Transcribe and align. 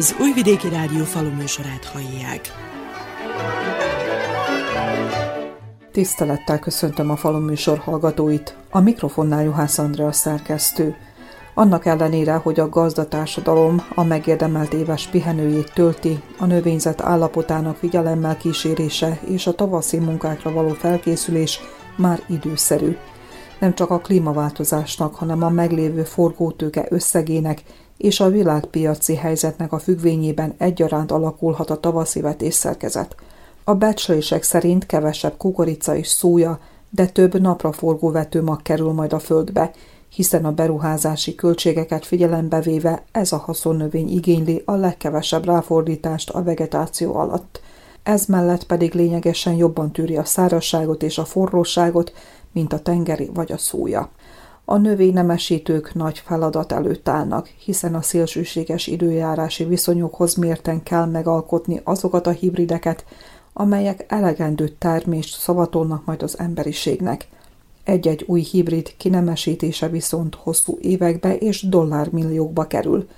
Az 0.00 0.16
Újvidéki 0.20 0.68
Rádió 0.68 1.04
faluműsorát 1.04 1.84
hallják. 1.84 2.52
Tisztelettel 5.92 6.58
köszöntöm 6.58 7.10
a 7.10 7.16
faluműsor 7.16 7.78
hallgatóit, 7.78 8.56
a 8.70 8.80
mikrofonnál 8.80 9.44
Juhász 9.44 9.78
Andrea 9.78 10.12
szerkesztő. 10.12 10.96
Annak 11.54 11.86
ellenére, 11.86 12.34
hogy 12.34 12.60
a 12.60 12.68
gazdatársadalom 12.68 13.82
a 13.94 14.04
megérdemelt 14.04 14.72
éves 14.72 15.06
pihenőjét 15.06 15.72
tölti, 15.74 16.22
a 16.38 16.46
növényzet 16.46 17.00
állapotának 17.00 17.76
figyelemmel 17.76 18.36
kísérése 18.36 19.20
és 19.26 19.46
a 19.46 19.54
tavaszi 19.54 19.98
munkákra 19.98 20.52
való 20.52 20.68
felkészülés 20.68 21.60
már 21.96 22.22
időszerű. 22.26 22.96
Nem 23.58 23.74
csak 23.74 23.90
a 23.90 23.98
klímaváltozásnak, 23.98 25.14
hanem 25.14 25.42
a 25.42 25.48
meglévő 25.48 26.02
forgótőke 26.02 26.86
összegének 26.88 27.62
és 28.00 28.20
a 28.20 28.28
világpiaci 28.28 29.14
helyzetnek 29.14 29.72
a 29.72 29.78
függvényében 29.78 30.54
egyaránt 30.58 31.10
alakulhat 31.10 31.70
a 31.70 31.80
tavaszi 31.80 32.20
vetésszerkezet. 32.20 33.14
A 33.64 33.74
becslések 33.74 34.42
szerint 34.42 34.86
kevesebb 34.86 35.36
kukorica 35.36 35.96
és 35.96 36.06
szója, 36.06 36.60
de 36.90 37.06
több 37.06 37.40
napraforgó 37.40 38.10
vetőmag 38.10 38.62
kerül 38.62 38.92
majd 38.92 39.12
a 39.12 39.18
földbe, 39.18 39.70
hiszen 40.08 40.44
a 40.44 40.52
beruházási 40.52 41.34
költségeket 41.34 42.06
figyelembe 42.06 42.60
véve 42.60 43.02
ez 43.12 43.32
a 43.32 43.36
haszonnövény 43.36 44.08
igényli 44.08 44.62
a 44.64 44.74
legkevesebb 44.74 45.44
ráfordítást 45.44 46.30
a 46.30 46.42
vegetáció 46.42 47.14
alatt. 47.14 47.60
Ez 48.02 48.24
mellett 48.26 48.64
pedig 48.64 48.94
lényegesen 48.94 49.54
jobban 49.54 49.92
tűri 49.92 50.16
a 50.16 50.24
szárazságot 50.24 51.02
és 51.02 51.18
a 51.18 51.24
forróságot, 51.24 52.12
mint 52.52 52.72
a 52.72 52.78
tengeri 52.78 53.30
vagy 53.34 53.52
a 53.52 53.58
szója. 53.58 54.10
A 54.70 54.76
növénynemesítők 54.76 55.94
nagy 55.94 56.18
feladat 56.18 56.72
előtt 56.72 57.08
állnak, 57.08 57.46
hiszen 57.46 57.94
a 57.94 58.02
szélsőséges 58.02 58.86
időjárási 58.86 59.64
viszonyokhoz 59.64 60.34
mérten 60.34 60.82
kell 60.82 61.06
megalkotni 61.06 61.80
azokat 61.84 62.26
a 62.26 62.30
hibrideket, 62.30 63.04
amelyek 63.52 64.04
elegendő 64.08 64.68
termést 64.68 65.38
szavatolnak 65.38 66.04
majd 66.04 66.22
az 66.22 66.38
emberiségnek. 66.38 67.28
Egy-egy 67.84 68.24
új 68.26 68.40
hibrid 68.40 68.96
kinemesítése 68.96 69.88
viszont 69.88 70.34
hosszú 70.34 70.78
évekbe 70.80 71.36
és 71.36 71.68
dollármilliókba 71.68 72.66
kerül. 72.66 73.08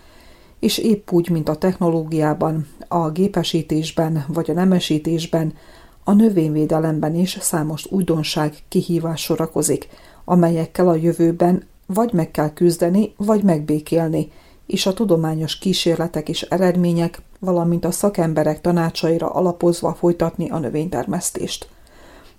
És 0.60 0.78
épp 0.78 1.10
úgy, 1.10 1.30
mint 1.30 1.48
a 1.48 1.56
technológiában, 1.56 2.68
a 2.88 3.10
gépesítésben 3.10 4.24
vagy 4.28 4.50
a 4.50 4.54
nemesítésben, 4.54 5.54
a 6.04 6.12
növényvédelemben 6.12 7.14
is 7.14 7.38
számos 7.40 7.86
újdonság 7.90 8.54
kihívás 8.68 9.20
sorakozik, 9.20 9.88
amelyekkel 10.24 10.88
a 10.88 10.94
jövőben 10.94 11.62
vagy 11.86 12.12
meg 12.12 12.30
kell 12.30 12.52
küzdeni, 12.52 13.14
vagy 13.16 13.42
megbékélni, 13.42 14.32
és 14.66 14.86
a 14.86 14.92
tudományos 14.92 15.58
kísérletek 15.58 16.28
és 16.28 16.42
eredmények, 16.42 17.22
valamint 17.38 17.84
a 17.84 17.90
szakemberek 17.90 18.60
tanácsaira 18.60 19.30
alapozva 19.30 19.94
folytatni 19.94 20.50
a 20.50 20.58
növénytermesztést. 20.58 21.68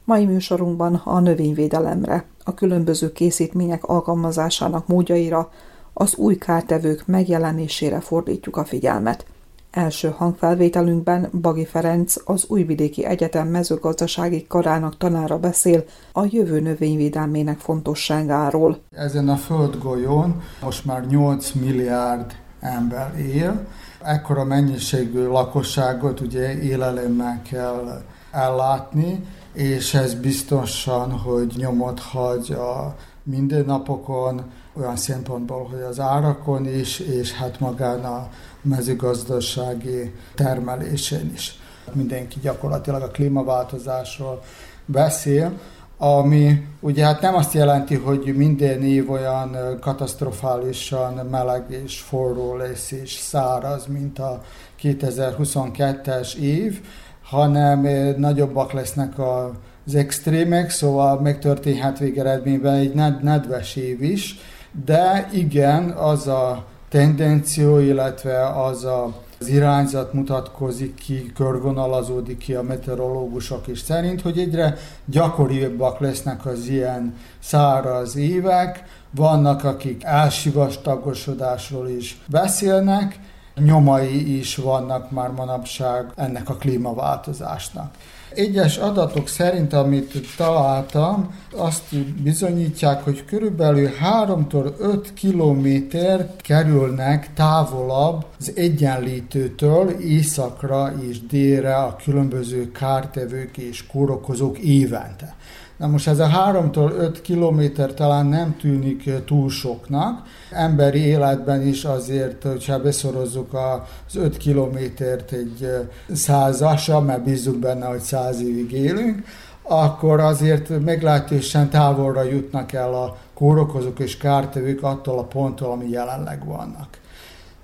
Mai 0.06 0.25
műsorunkban 0.25 0.95
a 0.95 1.20
növényvédelemre, 1.20 2.25
a 2.44 2.53
különböző 2.53 3.12
készítmények 3.12 3.84
alkalmazásának 3.84 4.88
módjaira, 4.88 5.52
az 5.94 6.16
új 6.16 6.38
kártevők 6.38 7.03
megjelenésére 7.06 8.00
fordítjuk 8.00 8.58
a 8.58 8.66
figyelmet. 8.66 9.25
Első 9.73 10.13
hangfelvételünkben 10.17 11.29
Bagi 11.41 11.66
Ferenc, 11.66 12.16
az 12.25 12.45
Újvidéki 12.47 13.05
Egyetem 13.05 13.47
mezőgazdasági 13.47 14.45
karának 14.47 14.97
tanára 14.97 15.39
beszél 15.39 15.83
a 16.11 16.25
jövő 16.29 16.59
növényvédelmének 16.59 17.59
fontosságáról. 17.59 18.79
Ezen 18.91 19.29
a 19.29 19.35
földgolyón 19.35 20.41
most 20.62 20.85
már 20.85 21.06
8 21.06 21.51
milliárd 21.51 22.35
ember 22.59 23.19
él, 23.19 23.66
ekkora 24.01 24.44
mennyiségű 24.44 25.25
lakosságot 25.25 26.19
ugye 26.19 26.62
élelemmel 26.62 27.41
kell 27.50 28.01
ellátni, 28.31 29.23
és 29.53 29.94
ez 29.94 30.13
biztosan, 30.13 31.12
hogy 31.12 31.53
nyomot 31.57 32.00
hagy 32.00 32.51
a 32.51 32.95
mindennapokon, 33.23 34.41
olyan 34.73 34.95
szempontból, 34.95 35.67
hogy 35.72 35.81
az 35.81 36.00
árakon 36.00 36.66
is, 36.66 37.00
és 37.00 37.33
hát 37.33 37.59
magán 37.59 38.03
a 38.03 38.28
mezőgazdasági 38.63 40.13
termelésén 40.35 41.31
is. 41.34 41.56
Mindenki 41.94 42.40
gyakorlatilag 42.41 43.01
a 43.01 43.07
klímaváltozásról 43.07 44.41
beszél, 44.85 45.51
ami 45.97 46.68
ugye 46.79 47.06
hát 47.06 47.22
nem 47.22 47.35
azt 47.35 47.53
jelenti, 47.53 47.96
hogy 47.96 48.34
minden 48.35 48.84
év 48.84 49.12
olyan 49.12 49.57
katasztrofálisan 49.79 51.25
meleg 51.25 51.63
és 51.84 52.00
forró 52.00 52.56
lesz 52.56 52.91
és 52.91 53.12
száraz, 53.12 53.85
mint 53.85 54.19
a 54.19 54.41
2022-es 54.81 56.35
év, 56.35 56.81
hanem 57.24 57.88
nagyobbak 58.18 58.72
lesznek 58.72 59.13
az 59.19 59.95
extrémek, 59.95 60.69
szóval 60.69 61.22
megtörténhet 61.22 62.00
végeredményben 62.00 62.74
egy 62.74 62.94
nedves 63.22 63.75
év 63.75 64.01
is, 64.01 64.40
de 64.85 65.30
igen, 65.34 65.90
az 65.90 66.28
a 66.28 66.66
tendenció, 66.94 67.80
illetve 67.80 68.48
az 68.48 68.84
a 68.84 69.14
az 69.40 69.50
irányzat 69.50 70.14
mutatkozik 70.14 70.96
ki, 70.96 71.31
körvonalazódik 71.36 72.38
ki 72.38 72.54
a 72.54 72.62
meteorológusok 72.62 73.68
is 73.68 73.80
szerint, 73.80 74.22
hogy 74.22 74.40
egyre 74.40 74.78
gyakoribbak 75.06 76.00
lesznek 76.00 76.46
az 76.46 76.68
ilyen 76.68 77.16
száraz 77.40 78.16
évek, 78.16 78.84
vannak, 79.16 79.64
akik 79.64 80.04
elsivastagosodásról 80.04 81.88
is 81.90 82.22
beszélnek, 82.28 83.20
nyomai 83.56 84.38
is 84.38 84.56
vannak 84.56 85.12
már 85.12 85.30
manapság 85.30 86.12
ennek 86.16 86.50
a 86.50 86.56
klímaváltozásnak. 86.56 87.96
Egyes 88.35 88.77
adatok 88.77 89.27
szerint, 89.27 89.73
amit 89.73 90.13
találtam, 90.38 91.33
azt 91.55 91.95
bizonyítják, 92.23 93.03
hogy 93.03 93.25
körülbelül 93.25 93.89
3-tól 94.25 94.73
5 94.79 95.13
kilométer 95.13 96.29
kerülnek 96.38 97.33
távolabb 97.33 98.25
az 98.39 98.51
egyenlítőtől 98.55 99.89
északra 99.89 100.94
és 101.09 101.25
délre 101.25 101.75
a 101.75 101.95
különböző 102.03 102.71
kártevők 102.71 103.57
és 103.57 103.88
kórokozók 103.88 104.57
évente. 104.57 105.35
Na 105.78 105.88
most 105.88 106.07
ez 106.07 106.19
a 106.19 106.28
3-tól 106.28 106.91
5 106.97 107.22
kilométer 107.22 107.94
talán 107.94 108.25
nem 108.25 108.56
tűnik 108.57 109.25
túl 109.25 109.50
soknak. 109.50 110.22
Emberi 110.51 111.00
életben 111.00 111.67
is 111.67 111.84
azért, 111.84 112.44
hogyha 112.44 112.81
beszorozzuk 112.81 113.53
az 113.53 114.16
5 114.16 114.38
kilométert 114.38 115.31
egy 115.31 115.67
százasra, 116.13 117.00
mert 117.01 117.23
bízunk 117.23 117.59
benne, 117.59 117.85
hogy 117.85 118.00
száz 118.00 118.41
évig 118.41 118.72
élünk, 118.72 119.23
akkor 119.62 120.19
azért 120.19 120.83
meglehetősen 120.83 121.69
távolra 121.69 122.23
jutnak 122.23 122.73
el 122.73 122.94
a 122.94 123.17
kórokozók 123.33 124.00
és 124.00 124.17
kártevők 124.17 124.83
attól 124.83 125.19
a 125.19 125.23
ponttól, 125.23 125.72
ami 125.72 125.89
jelenleg 125.89 126.45
vannak. 126.45 126.88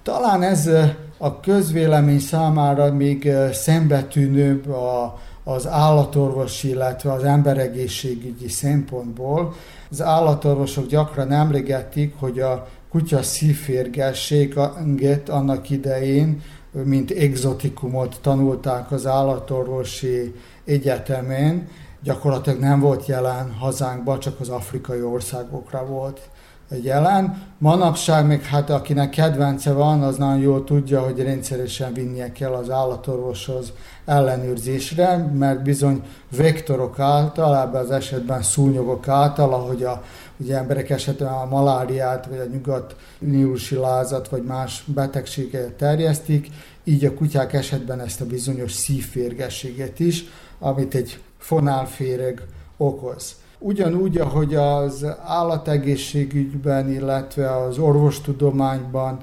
Talán 0.03 0.41
ez 0.41 0.69
a 1.17 1.39
közvélemény 1.39 2.19
számára 2.19 2.93
még 2.93 3.31
szembetűnőbb 3.51 4.69
a 4.69 5.19
az 5.53 5.67
állatorvosi, 5.67 6.69
illetve 6.69 7.11
az 7.11 7.23
emberegészségügyi 7.23 8.47
szempontból. 8.47 9.53
Az 9.91 10.01
állatorvosok 10.01 10.87
gyakran 10.87 11.31
emlegetik, 11.31 12.15
hogy 12.19 12.39
a 12.39 12.67
kutya 12.89 13.21
szívférgességet 13.21 15.29
annak 15.29 15.69
idején, 15.69 16.41
mint 16.71 17.11
exotikumot 17.11 18.19
tanulták 18.21 18.91
az 18.91 19.05
állatorvosi 19.05 20.35
egyetemen, 20.65 21.67
gyakorlatilag 22.03 22.59
nem 22.59 22.79
volt 22.79 23.05
jelen 23.05 23.53
hazánkban, 23.59 24.19
csak 24.19 24.39
az 24.39 24.49
afrikai 24.49 25.01
országokra 25.01 25.85
volt 25.85 26.29
jelen. 26.75 27.47
Manapság 27.57 28.25
még 28.25 28.41
hát 28.41 28.69
akinek 28.69 29.09
kedvence 29.09 29.73
van, 29.73 30.03
az 30.03 30.17
nagyon 30.17 30.39
jól 30.39 30.63
tudja, 30.63 31.01
hogy 31.01 31.23
rendszeresen 31.23 31.93
vinnie 31.93 32.31
kell 32.31 32.51
az 32.51 32.69
állatorvoshoz 32.69 33.71
ellenőrzésre, 34.05 35.17
mert 35.17 35.63
bizony 35.63 36.03
vektorok 36.37 36.99
által, 36.99 37.57
ebben 37.57 37.81
az 37.81 37.91
esetben 37.91 38.41
szúnyogok 38.41 39.07
által, 39.07 39.53
ahogy 39.53 39.83
a 39.83 40.03
ugye 40.37 40.57
emberek 40.57 40.89
esetben 40.89 41.33
a 41.33 41.45
maláriát, 41.45 42.25
vagy 42.25 42.37
a 42.37 42.45
nyugat 42.45 42.95
nílusi 43.19 43.75
lázat, 43.75 44.29
vagy 44.29 44.43
más 44.43 44.83
betegséget 44.85 45.71
terjesztik, 45.71 46.47
így 46.83 47.05
a 47.05 47.13
kutyák 47.13 47.53
esetben 47.53 47.99
ezt 47.99 48.21
a 48.21 48.25
bizonyos 48.25 48.71
szívférgességet 48.71 49.99
is, 49.99 50.23
amit 50.59 50.95
egy 50.95 51.19
fonálféreg 51.37 52.41
okoz. 52.77 53.35
Ugyanúgy, 53.61 54.17
ahogy 54.17 54.55
az 54.55 55.05
állategészségügyben, 55.25 56.91
illetve 56.91 57.55
az 57.55 57.77
orvostudományban 57.77 59.19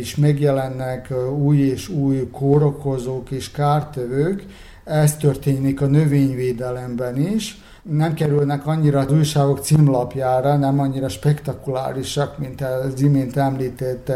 is 0.00 0.16
megjelennek 0.16 1.12
új 1.38 1.58
és 1.58 1.88
új 1.88 2.28
kórokozók 2.30 3.30
és 3.30 3.50
kártevők, 3.50 4.44
ez 4.84 5.16
történik 5.16 5.80
a 5.80 5.86
növényvédelemben 5.86 7.16
is. 7.16 7.60
Nem 7.82 8.14
kerülnek 8.14 8.66
annyira 8.66 9.00
az 9.00 9.12
újságok 9.12 9.58
címlapjára, 9.58 10.56
nem 10.56 10.80
annyira 10.80 11.08
spektakulárisak, 11.08 12.38
mint 12.38 12.60
az 12.60 13.00
imént 13.00 13.36
említett 13.36 14.12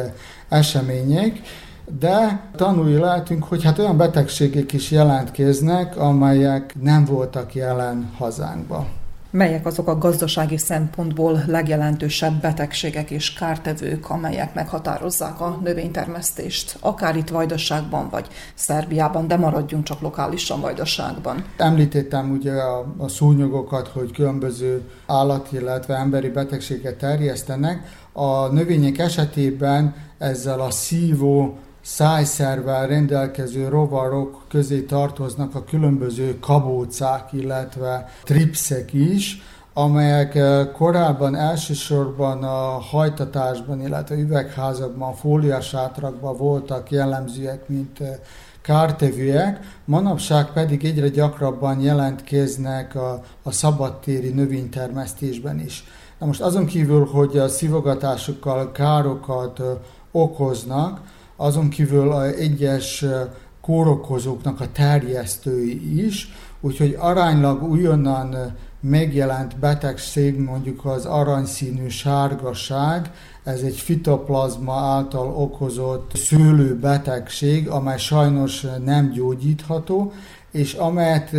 események, 0.49 1.41
de 1.99 2.41
tanulni 2.57 2.97
lehetünk, 2.97 3.45
hogy 3.45 3.65
hát 3.65 3.79
olyan 3.79 3.97
betegségek 3.97 4.73
is 4.73 4.91
jelentkeznek, 4.91 5.97
amelyek 5.97 6.75
nem 6.83 7.05
voltak 7.05 7.55
jelen 7.55 8.11
hazánkban. 8.17 9.00
Melyek 9.33 9.67
azok 9.67 9.89
a 9.89 9.99
gazdasági 9.99 10.57
szempontból 10.57 11.43
legjelentősebb 11.47 12.41
betegségek 12.41 13.11
és 13.11 13.33
kártevők, 13.33 14.11
amelyek 14.11 14.55
meghatározzák 14.55 15.41
a 15.41 15.59
növénytermesztést, 15.63 16.77
akár 16.81 17.17
itt 17.17 17.29
Vajdaságban 17.29 18.09
vagy 18.09 18.27
Szerbiában, 18.55 19.27
de 19.27 19.37
maradjunk 19.37 19.85
csak 19.85 20.01
lokálisan 20.01 20.61
Vajdaságban? 20.61 21.45
Említettem 21.57 22.31
ugye 22.31 22.53
a, 22.53 22.95
a 22.99 23.09
szúnyogokat, 23.09 23.89
hogy 23.89 24.13
különböző 24.13 24.83
állati, 25.07 25.57
illetve 25.57 25.95
emberi 25.95 26.29
betegséget 26.29 26.97
terjesztenek. 26.97 27.83
A 28.13 28.47
növények 28.47 28.99
esetében 28.99 29.95
ezzel 30.19 30.61
a 30.61 30.71
szívó 30.71 31.59
szájszervel 31.83 32.87
rendelkező 32.87 33.69
rovarok 33.69 34.45
közé 34.49 34.81
tartoznak 34.81 35.55
a 35.55 35.65
különböző 35.65 36.39
kabócák, 36.39 37.33
illetve 37.33 38.09
tripszek 38.25 38.93
is, 38.93 39.43
amelyek 39.73 40.35
eh, 40.35 40.69
korábban 40.73 41.35
elsősorban 41.35 42.43
a 42.43 42.81
hajtatásban, 42.81 43.83
illetve 43.83 44.15
üvegházakban, 44.15 45.15
fóliasátrakban 45.15 46.37
voltak 46.37 46.91
jellemzőek, 46.91 47.69
mint 47.69 48.01
eh, 48.01 48.19
kártevőek, 48.63 49.59
manapság 49.85 50.53
pedig 50.53 50.85
egyre 50.85 51.09
gyakrabban 51.09 51.81
jelentkeznek 51.81 52.95
a, 52.95 53.23
a 53.43 53.51
szabadtéri 53.51 54.29
növénytermesztésben 54.29 55.61
is. 55.61 55.85
Na 56.19 56.27
most 56.27 56.41
azon 56.41 56.67
kívül, 56.67 57.05
hogy 57.05 57.39
a 57.39 57.49
szivogatásukkal 57.49 58.73
károkat 58.73 59.61
eh, 59.61 59.67
okoznak, 60.13 61.01
azon 61.41 61.69
kívül 61.69 62.13
a 62.13 62.27
egyes 62.27 63.05
kórokozóknak 63.61 64.61
a 64.61 64.73
terjesztői 64.73 66.05
is, 66.05 66.33
úgyhogy 66.61 66.97
aránylag 66.99 67.63
újonnan 67.63 68.57
megjelent 68.81 69.59
betegség, 69.59 70.39
mondjuk 70.39 70.85
az 70.85 71.07
aranyszínű 71.07 71.89
sárgaság, 71.89 73.11
ez 73.45 73.61
egy 73.61 73.77
fitoplazma 73.77 74.75
által 74.75 75.27
okozott 75.37 76.11
szőlőbetegség, 76.15 77.69
amely 77.69 77.99
sajnos 77.99 78.67
nem 78.85 79.11
gyógyítható, 79.11 80.13
és 80.51 80.75
amelyet 80.75 81.33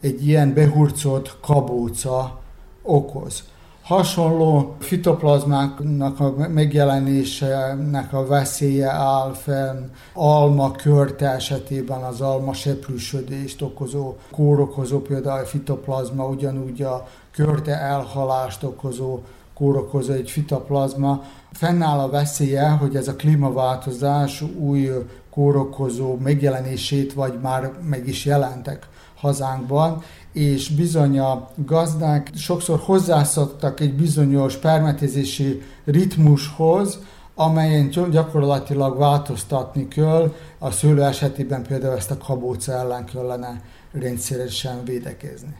egy 0.00 0.26
ilyen 0.26 0.54
behurcolt 0.54 1.36
kabóca 1.40 2.40
okoz 2.82 3.44
hasonló 3.84 4.76
fitoplazmáknak 4.78 6.20
a 6.20 6.34
megjelenésének 6.48 8.12
a 8.12 8.26
veszélye 8.26 8.90
áll 8.90 9.32
fenn 9.32 9.90
alma 10.12 10.70
körte 10.70 11.30
esetében 11.30 12.02
az 12.02 12.20
alma 12.20 12.52
seprűsödést 12.52 13.62
okozó 13.62 14.14
kórokozó, 14.30 15.00
például 15.00 15.40
a 15.40 15.46
fitoplazma, 15.46 16.26
ugyanúgy 16.26 16.82
a 16.82 17.06
körte 17.32 17.78
elhalást 17.78 18.62
okozó 18.62 19.20
kórokozó 19.54 20.12
egy 20.12 20.30
fitoplazma. 20.30 21.22
Fennáll 21.52 21.98
a 21.98 22.10
veszélye, 22.10 22.68
hogy 22.68 22.96
ez 22.96 23.08
a 23.08 23.16
klímaváltozás 23.16 24.42
új 24.58 24.90
kórokozó 25.30 26.16
megjelenését, 26.16 27.12
vagy 27.12 27.40
már 27.42 27.72
meg 27.82 28.08
is 28.08 28.24
jelentek 28.24 28.88
hazánkban, 29.14 30.02
és 30.34 30.68
bizony 30.68 31.18
a 31.18 31.48
gazdák 31.56 32.30
sokszor 32.34 32.78
hozzászoktak 32.78 33.80
egy 33.80 33.94
bizonyos 33.94 34.56
permetezési 34.56 35.62
ritmushoz, 35.84 36.98
amelyen 37.34 37.90
gyakorlatilag 38.10 38.98
változtatni 38.98 39.88
kell, 39.88 40.34
a 40.58 40.70
szőlő 40.70 41.02
esetében 41.02 41.62
például 41.62 41.96
ezt 41.96 42.10
a 42.10 42.16
kabóca 42.16 42.72
ellen 42.72 43.04
kellene 43.04 43.62
rendszeresen 43.92 44.84
védekezni. 44.84 45.56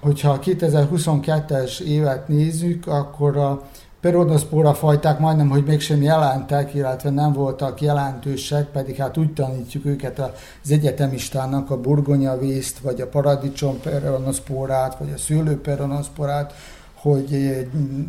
Hogyha 0.00 0.30
a 0.30 0.38
2022-es 0.38 1.80
évet 1.80 2.28
nézzük, 2.28 2.86
akkor 2.86 3.36
a 3.36 3.62
peronoszpóra 4.06 4.74
fajták 4.74 5.18
majdnem, 5.18 5.48
hogy 5.48 5.64
mégsem 5.64 6.02
jelentek, 6.02 6.74
illetve 6.74 7.10
nem 7.10 7.32
voltak 7.32 7.80
jelentősek, 7.80 8.66
pedig 8.66 8.96
hát 8.96 9.16
úgy 9.16 9.32
tanítjuk 9.32 9.84
őket 9.84 10.18
az 10.64 10.70
egyetemistának 10.70 11.70
a 11.70 11.80
burgonya 11.80 12.38
vészt, 12.38 12.78
vagy 12.78 13.00
a 13.00 13.06
paradicsom 13.06 13.80
peronoszpórát, 13.80 14.98
vagy 14.98 15.12
a 15.14 15.18
szőlő 15.18 15.60
peronoszpórát, 15.60 16.54
hogy 16.94 17.32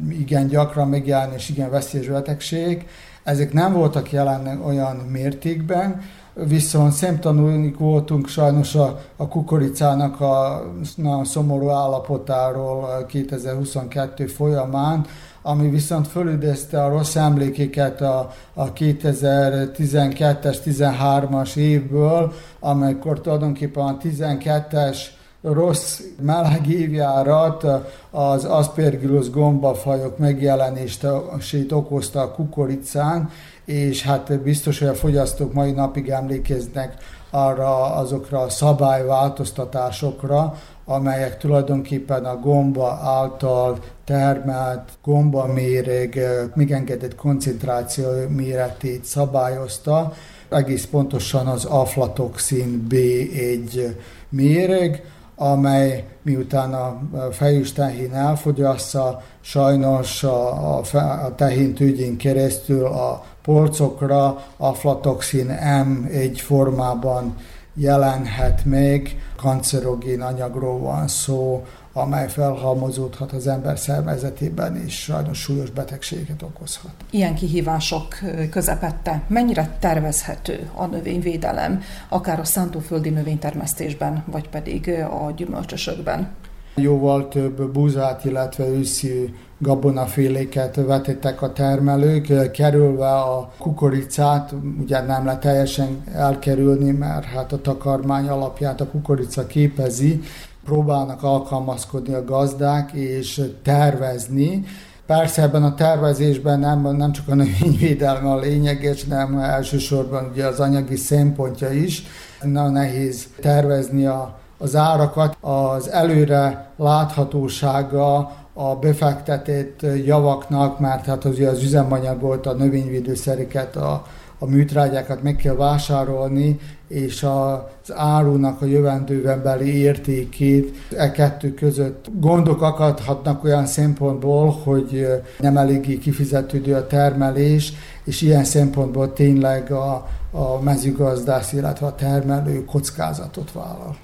igen 0.10 0.48
gyakran 0.48 0.88
megjelen 0.88 1.34
és 1.34 1.50
igen 1.50 1.70
veszélyes 1.70 2.08
betegség. 2.08 2.88
Ezek 3.24 3.54
nem 3.54 3.74
voltak 3.74 4.12
jelen 4.12 4.62
olyan 4.66 4.96
mértékben, 4.96 6.02
viszont 6.34 6.92
szemtanúnik 6.92 7.78
voltunk 7.78 8.28
sajnos 8.28 8.76
a, 8.76 9.00
a 9.16 9.28
kukoricának 9.28 10.22
a 10.22 10.64
nagyon 10.96 11.26
szomorú 11.26 11.70
állapotáról 11.70 13.06
2022 13.08 14.26
folyamán, 14.26 15.06
ami 15.48 15.70
viszont 15.70 16.08
fölidezte 16.08 16.84
a 16.84 16.90
rossz 16.90 17.16
emlékeket 17.16 18.02
a, 18.02 18.32
a 18.54 18.74
2012-es, 18.74 20.58
13-as 20.66 21.56
évből, 21.56 22.34
amikor 22.60 23.22
tulajdonképpen 23.22 23.84
a 23.84 23.98
12-es 23.98 24.98
rossz 25.42 26.02
meleg 26.22 26.70
évjárat 26.70 27.66
az 28.12 28.46
aspergillus 28.46 29.30
gombafajok 29.30 30.18
megjelenését 30.18 31.72
okozta 31.72 32.22
a 32.22 32.32
kukoricán, 32.32 33.30
és 33.66 34.04
hát 34.04 34.40
biztos, 34.40 34.80
hogy 34.80 34.88
a 34.88 34.96
fogyasztók 34.96 35.54
mai 35.54 35.72
napig 35.72 36.10
emlékeznek 36.10 36.94
arra 37.30 37.96
azokra 37.96 38.40
a 38.40 38.50
szabályváltoztatásokra, 38.50 40.56
amelyek 40.90 41.38
tulajdonképpen 41.38 42.26
a 42.26 42.40
gomba 42.40 43.00
által 43.04 43.80
termelt 44.06 44.90
gombaméreg 45.04 46.20
megengedett 46.56 47.16
koncentráció 47.16 48.06
méretét 48.30 49.06
szabályozta, 49.06 50.14
egész 50.50 50.86
pontosan 50.86 51.48
az 51.48 51.66
aflatoxin 51.66 52.88
B1 52.90 53.96
méreg, 54.30 55.04
amely 55.36 56.06
miután 56.22 56.74
a 56.74 57.02
fejős 57.32 57.74
tehén 57.74 58.14
elfogyassza, 58.14 59.22
sajnos 59.42 60.24
a, 60.24 60.78
a, 60.78 60.84
a 61.26 61.36
tehén 61.36 61.74
tügyén 61.74 62.18
keresztül 62.18 62.86
a 62.86 63.24
polcokra 63.42 64.46
aflatoxin 64.58 65.58
M1 65.62 66.34
formában 66.36 67.36
jelenhet 67.78 68.66
még, 68.66 69.20
kancerogén 69.36 70.22
anyagról 70.22 70.80
van 70.80 71.08
szó, 71.08 71.66
amely 71.94 72.28
felhalmozódhat 72.30 73.32
az 73.32 73.48
ember 73.48 73.80
szervezetében, 73.80 74.76
és 74.86 74.94
sajnos 75.04 75.40
súlyos 75.40 75.70
betegséget 75.70 76.42
okozhat. 76.42 76.92
Ilyen 77.10 77.36
kihívások 77.36 78.16
közepette 78.50 79.22
mennyire 79.28 79.78
tervezhető 79.80 80.70
a 80.76 80.86
növényvédelem, 80.86 81.82
akár 82.10 82.40
a 82.40 82.44
szántóföldi 82.44 83.10
növénytermesztésben, 83.10 84.24
vagy 84.32 84.50
pedig 84.50 84.90
a 84.90 85.32
gyümölcsösökben? 85.36 86.30
Jóval 86.76 87.28
több 87.28 87.72
búzát, 87.72 88.26
illetve 88.26 88.68
őszi 88.68 89.34
gabonaféléket 89.60 90.76
vetettek 90.76 91.42
a 91.42 91.54
termelők, 91.54 92.52
kerülve 92.52 93.10
a 93.10 93.52
kukoricát, 93.60 94.54
ugye 94.82 95.02
nem 95.02 95.26
lehet 95.26 95.40
teljesen 95.40 96.04
elkerülni, 96.14 96.92
mert 96.92 97.26
hát 97.26 97.52
a 97.54 97.62
takarmány 97.62 98.28
alapját 98.28 98.82
a 98.82 98.88
kukorica 98.88 99.48
képezi, 99.48 100.22
próbálnak 100.66 101.24
alkalmazkodni 101.24 102.14
a 102.14 102.24
gazdák 102.24 102.92
és 102.92 103.42
tervezni. 103.64 104.64
Persze 105.06 105.42
ebben 105.42 105.64
a 105.64 105.76
tervezésben 105.76 106.60
nem, 106.60 106.96
nem 106.96 107.12
csak 107.12 107.28
a 107.28 107.36
növényvédelme 107.36 108.32
a 108.32 108.40
lényeges, 108.40 109.04
nem 109.04 109.38
elsősorban 109.38 110.30
ugye 110.32 110.46
az 110.46 110.60
anyagi 110.60 110.96
szempontja 110.96 111.72
is. 111.72 112.04
Nagyon 112.42 112.72
nehéz 112.72 113.28
tervezni 113.42 114.06
a, 114.06 114.38
az 114.58 114.76
árakat. 114.76 115.38
Az 115.42 115.90
előre 115.90 116.72
láthatósága 116.78 118.32
a 118.60 118.76
befektetett 118.76 119.86
javaknak, 120.06 120.80
mert 120.80 121.06
hát 121.06 121.26
az, 121.26 121.40
az 121.40 121.64
üzemanyag 121.64 122.22
volt 122.22 122.46
a 122.46 122.54
növényvédőszereket, 122.54 123.76
a, 123.76 124.06
a 124.40 124.46
műtrágyákat 124.46 125.24
meg 125.24 125.36
kell 125.36 125.56
vásárolni, 125.56 126.60
és 126.88 127.24
az 127.24 127.94
árunak 127.94 128.62
a 128.62 128.66
jövendőben 128.66 129.44
beli 129.44 129.78
értékét 129.78 130.78
e 130.96 131.12
kettő 131.12 131.54
között 131.54 132.06
gondok 132.20 132.62
akadhatnak 132.62 133.44
olyan 133.44 133.66
szempontból, 133.66 134.52
hogy 134.64 135.08
nem 135.40 135.58
eléggé 135.58 135.98
kifizetődő 135.98 136.74
a 136.76 136.88
termelés, 136.88 137.74
és 138.04 138.22
ilyen 138.22 138.44
szempontból 138.44 139.14
tényleg 139.14 139.72
a, 139.72 140.08
a 140.32 140.62
mezőgazdász, 140.62 141.54
illetve 141.54 141.86
a 141.86 141.96
termelő 141.96 142.66
kockázatot 142.66 143.52
vállal. 143.52 143.96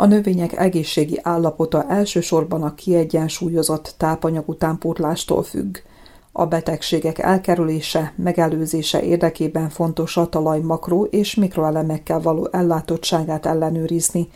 A 0.00 0.06
növények 0.06 0.58
egészségi 0.58 1.18
állapota 1.22 1.84
elsősorban 1.88 2.62
a 2.62 2.74
kiegyensúlyozott 2.74 3.94
tápanyag 3.96 4.48
utánpótlástól 4.48 5.42
függ. 5.42 5.76
A 6.32 6.46
betegségek 6.46 7.18
elkerülése, 7.18 8.12
megelőzése 8.16 9.02
érdekében 9.02 9.68
fontos 9.68 10.16
a 10.16 10.28
talaj 10.28 10.60
makro- 10.60 11.12
és 11.12 11.34
mikroelemekkel 11.34 12.20
való 12.20 12.48
ellátottságát 12.52 13.46
ellenőrizni, 13.46 14.28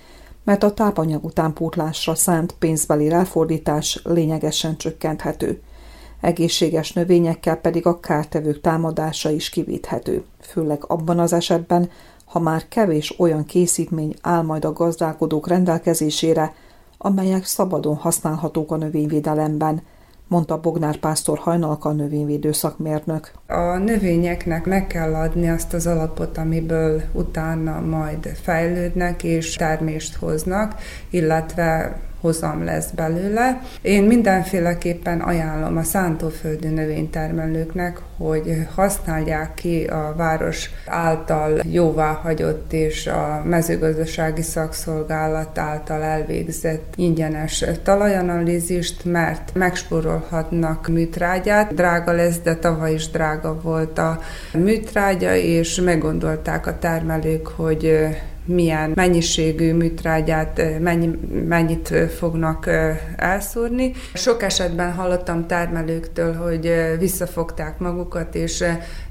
mert 0.44 0.62
a 0.62 0.74
tápanyag 0.74 1.24
utánpótlásra 1.24 2.14
szánt 2.14 2.54
pénzbeli 2.58 3.08
ráfordítás 3.08 4.00
lényegesen 4.04 4.76
csökkenthető. 4.76 5.60
Egészséges 6.20 6.92
növényekkel 6.92 7.56
pedig 7.56 7.86
a 7.86 8.00
kártevők 8.00 8.60
támadása 8.60 9.30
is 9.30 9.48
kivéthető, 9.48 10.24
főleg 10.40 10.84
abban 10.86 11.18
az 11.18 11.32
esetben, 11.32 11.90
ha 12.34 12.40
már 12.40 12.68
kevés 12.68 13.14
olyan 13.18 13.44
készítmény 13.44 14.14
áll 14.22 14.42
majd 14.42 14.64
a 14.64 14.72
gazdálkodók 14.72 15.48
rendelkezésére, 15.48 16.52
amelyek 16.98 17.44
szabadon 17.44 17.96
használhatók 17.96 18.72
a 18.72 18.76
növényvédelemben, 18.76 19.82
mondta 20.28 20.60
Bognár 20.60 20.96
Pásztor 20.96 21.38
Hajnalka 21.38 21.92
növényvédő 21.92 22.52
szakmérnök. 22.52 23.32
A 23.46 23.76
növényeknek 23.76 24.66
meg 24.66 24.86
kell 24.86 25.14
adni 25.14 25.48
azt 25.48 25.74
az 25.74 25.86
alapot, 25.86 26.38
amiből 26.38 27.02
utána 27.12 27.80
majd 27.80 28.26
fejlődnek 28.42 29.22
és 29.22 29.54
termést 29.54 30.16
hoznak, 30.16 30.74
illetve 31.10 31.96
hozam 32.24 32.64
lesz 32.64 32.90
belőle. 32.90 33.60
Én 33.82 34.02
mindenféleképpen 34.02 35.20
ajánlom 35.20 35.76
a 35.76 35.82
szántóföldi 35.82 36.68
növénytermelőknek, 36.68 37.98
hogy 38.18 38.66
használják 38.74 39.54
ki 39.54 39.84
a 39.84 40.14
város 40.16 40.70
által 40.86 41.60
jóváhagyott 41.70 42.72
és 42.72 43.06
a 43.06 43.42
mezőgazdasági 43.44 44.42
szakszolgálat 44.42 45.58
által 45.58 46.02
elvégzett 46.02 46.92
ingyenes 46.96 47.64
talajanalízist, 47.82 49.04
mert 49.04 49.50
megspórolhatnak 49.54 50.88
műtrágyát. 50.88 51.74
Drága 51.74 52.12
lesz, 52.12 52.38
de 52.38 52.54
tavaly 52.54 52.92
is 52.92 53.10
drága 53.10 53.60
volt 53.60 53.98
a 53.98 54.20
műtrágya, 54.52 55.34
és 55.34 55.80
meggondolták 55.80 56.66
a 56.66 56.78
termelők, 56.78 57.46
hogy 57.46 58.06
milyen 58.44 58.92
mennyiségű 58.94 59.74
műtrágyát 59.74 60.62
mennyi, 60.80 61.10
mennyit 61.44 61.94
fognak 62.18 62.70
elszúrni. 63.16 63.92
Sok 64.14 64.42
esetben 64.42 64.92
hallottam 64.92 65.46
termelőktől, 65.46 66.34
hogy 66.34 66.72
visszafogták 66.98 67.78
magukat, 67.78 68.34
és 68.34 68.64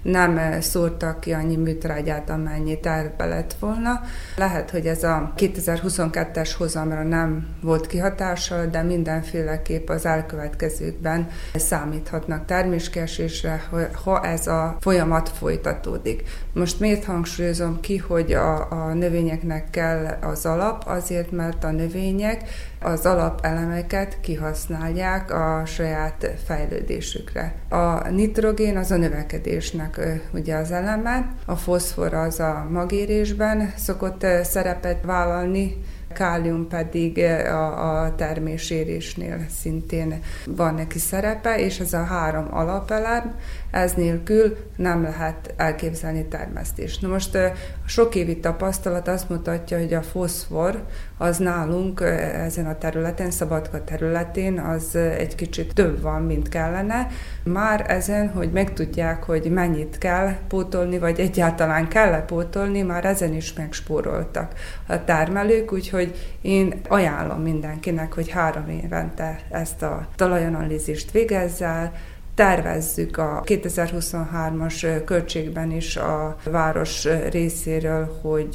nem 0.03 0.61
szórtak 0.61 1.19
ki 1.19 1.31
annyi 1.33 1.55
műtrágyát, 1.55 2.29
amennyi 2.29 2.79
terve 2.79 3.25
lett 3.25 3.55
volna. 3.59 4.01
Lehet, 4.35 4.69
hogy 4.69 4.85
ez 4.85 5.03
a 5.03 5.33
2022-es 5.37 6.49
hozamra 6.57 7.03
nem 7.03 7.47
volt 7.61 7.87
kihatással, 7.87 8.65
de 8.65 8.81
mindenféleképp 8.81 9.89
az 9.89 10.05
elkövetkezőkben 10.05 11.29
számíthatnak 11.55 12.45
terméskesésre, 12.45 13.63
ha 14.03 14.21
ez 14.21 14.47
a 14.47 14.77
folyamat 14.79 15.29
folytatódik. 15.29 16.23
Most 16.53 16.79
miért 16.79 17.05
hangsúlyozom 17.05 17.79
ki, 17.79 17.97
hogy 17.97 18.33
a, 18.33 18.71
a 18.71 18.93
növényeknek 18.93 19.69
kell 19.69 20.17
az 20.21 20.45
alap? 20.45 20.83
Azért, 20.85 21.31
mert 21.31 21.63
a 21.63 21.71
növények 21.71 22.43
az 22.83 23.05
alapelemeket 23.05 24.19
kihasználják 24.21 25.31
a 25.31 25.65
saját 25.65 26.31
fejlődésükre. 26.45 27.55
A 27.69 28.09
nitrogén 28.09 28.77
az 28.77 28.91
a 28.91 28.97
növekedésnek 28.97 29.99
ugye 30.33 30.55
az 30.55 30.71
eleme, 30.71 31.35
a 31.45 31.55
foszfor 31.55 32.13
az 32.13 32.39
a 32.39 32.67
magérésben 32.69 33.73
szokott 33.77 34.25
szerepet 34.43 35.03
vállalni, 35.05 35.77
kálium 36.13 36.67
pedig 36.67 37.19
a, 37.19 38.01
a 38.03 38.15
termésérésnél 38.15 39.45
szintén 39.61 40.21
van 40.45 40.73
neki 40.73 40.99
szerepe, 40.99 41.59
és 41.59 41.79
ez 41.79 41.93
a 41.93 42.03
három 42.03 42.47
alapelem, 42.51 43.35
ez 43.71 43.93
nélkül 43.93 44.57
nem 44.75 45.03
lehet 45.03 45.53
elképzelni 45.57 46.25
termesztést. 46.25 47.01
Na 47.01 47.07
most 47.07 47.35
a 47.35 47.51
sok 47.85 48.15
évi 48.15 48.39
tapasztalat 48.39 49.07
azt 49.07 49.29
mutatja, 49.29 49.77
hogy 49.77 49.93
a 49.93 50.01
foszfor 50.01 50.83
az 51.17 51.37
nálunk 51.37 52.01
ezen 52.33 52.65
a 52.65 52.77
területen, 52.77 53.31
Szabadka 53.31 53.83
területén, 53.83 54.59
az 54.59 54.95
egy 54.95 55.35
kicsit 55.35 55.73
több 55.73 56.01
van, 56.01 56.21
mint 56.21 56.49
kellene. 56.49 57.07
Már 57.43 57.85
ezen, 57.87 58.29
hogy 58.29 58.51
megtudják, 58.51 59.23
hogy 59.23 59.51
mennyit 59.51 59.97
kell 59.97 60.35
pótolni, 60.47 60.99
vagy 60.99 61.19
egyáltalán 61.19 61.87
kell-e 61.87 62.21
pótolni, 62.21 62.81
már 62.81 63.05
ezen 63.05 63.33
is 63.33 63.53
megspóroltak 63.53 64.53
a 64.87 65.03
termelők, 65.03 65.71
úgyhogy 65.71 66.02
én 66.41 66.81
ajánlom 66.87 67.41
mindenkinek, 67.41 68.13
hogy 68.13 68.29
három 68.29 68.69
évente 68.69 69.39
ezt 69.49 69.81
a 69.81 70.07
talajanalízist 70.15 71.11
végezzel, 71.11 71.91
tervezzük 72.35 73.17
a 73.17 73.41
2023-as 73.45 75.01
költségben 75.05 75.71
is 75.71 75.97
a 75.97 76.37
város 76.43 77.07
részéről, 77.29 78.19
hogy 78.21 78.49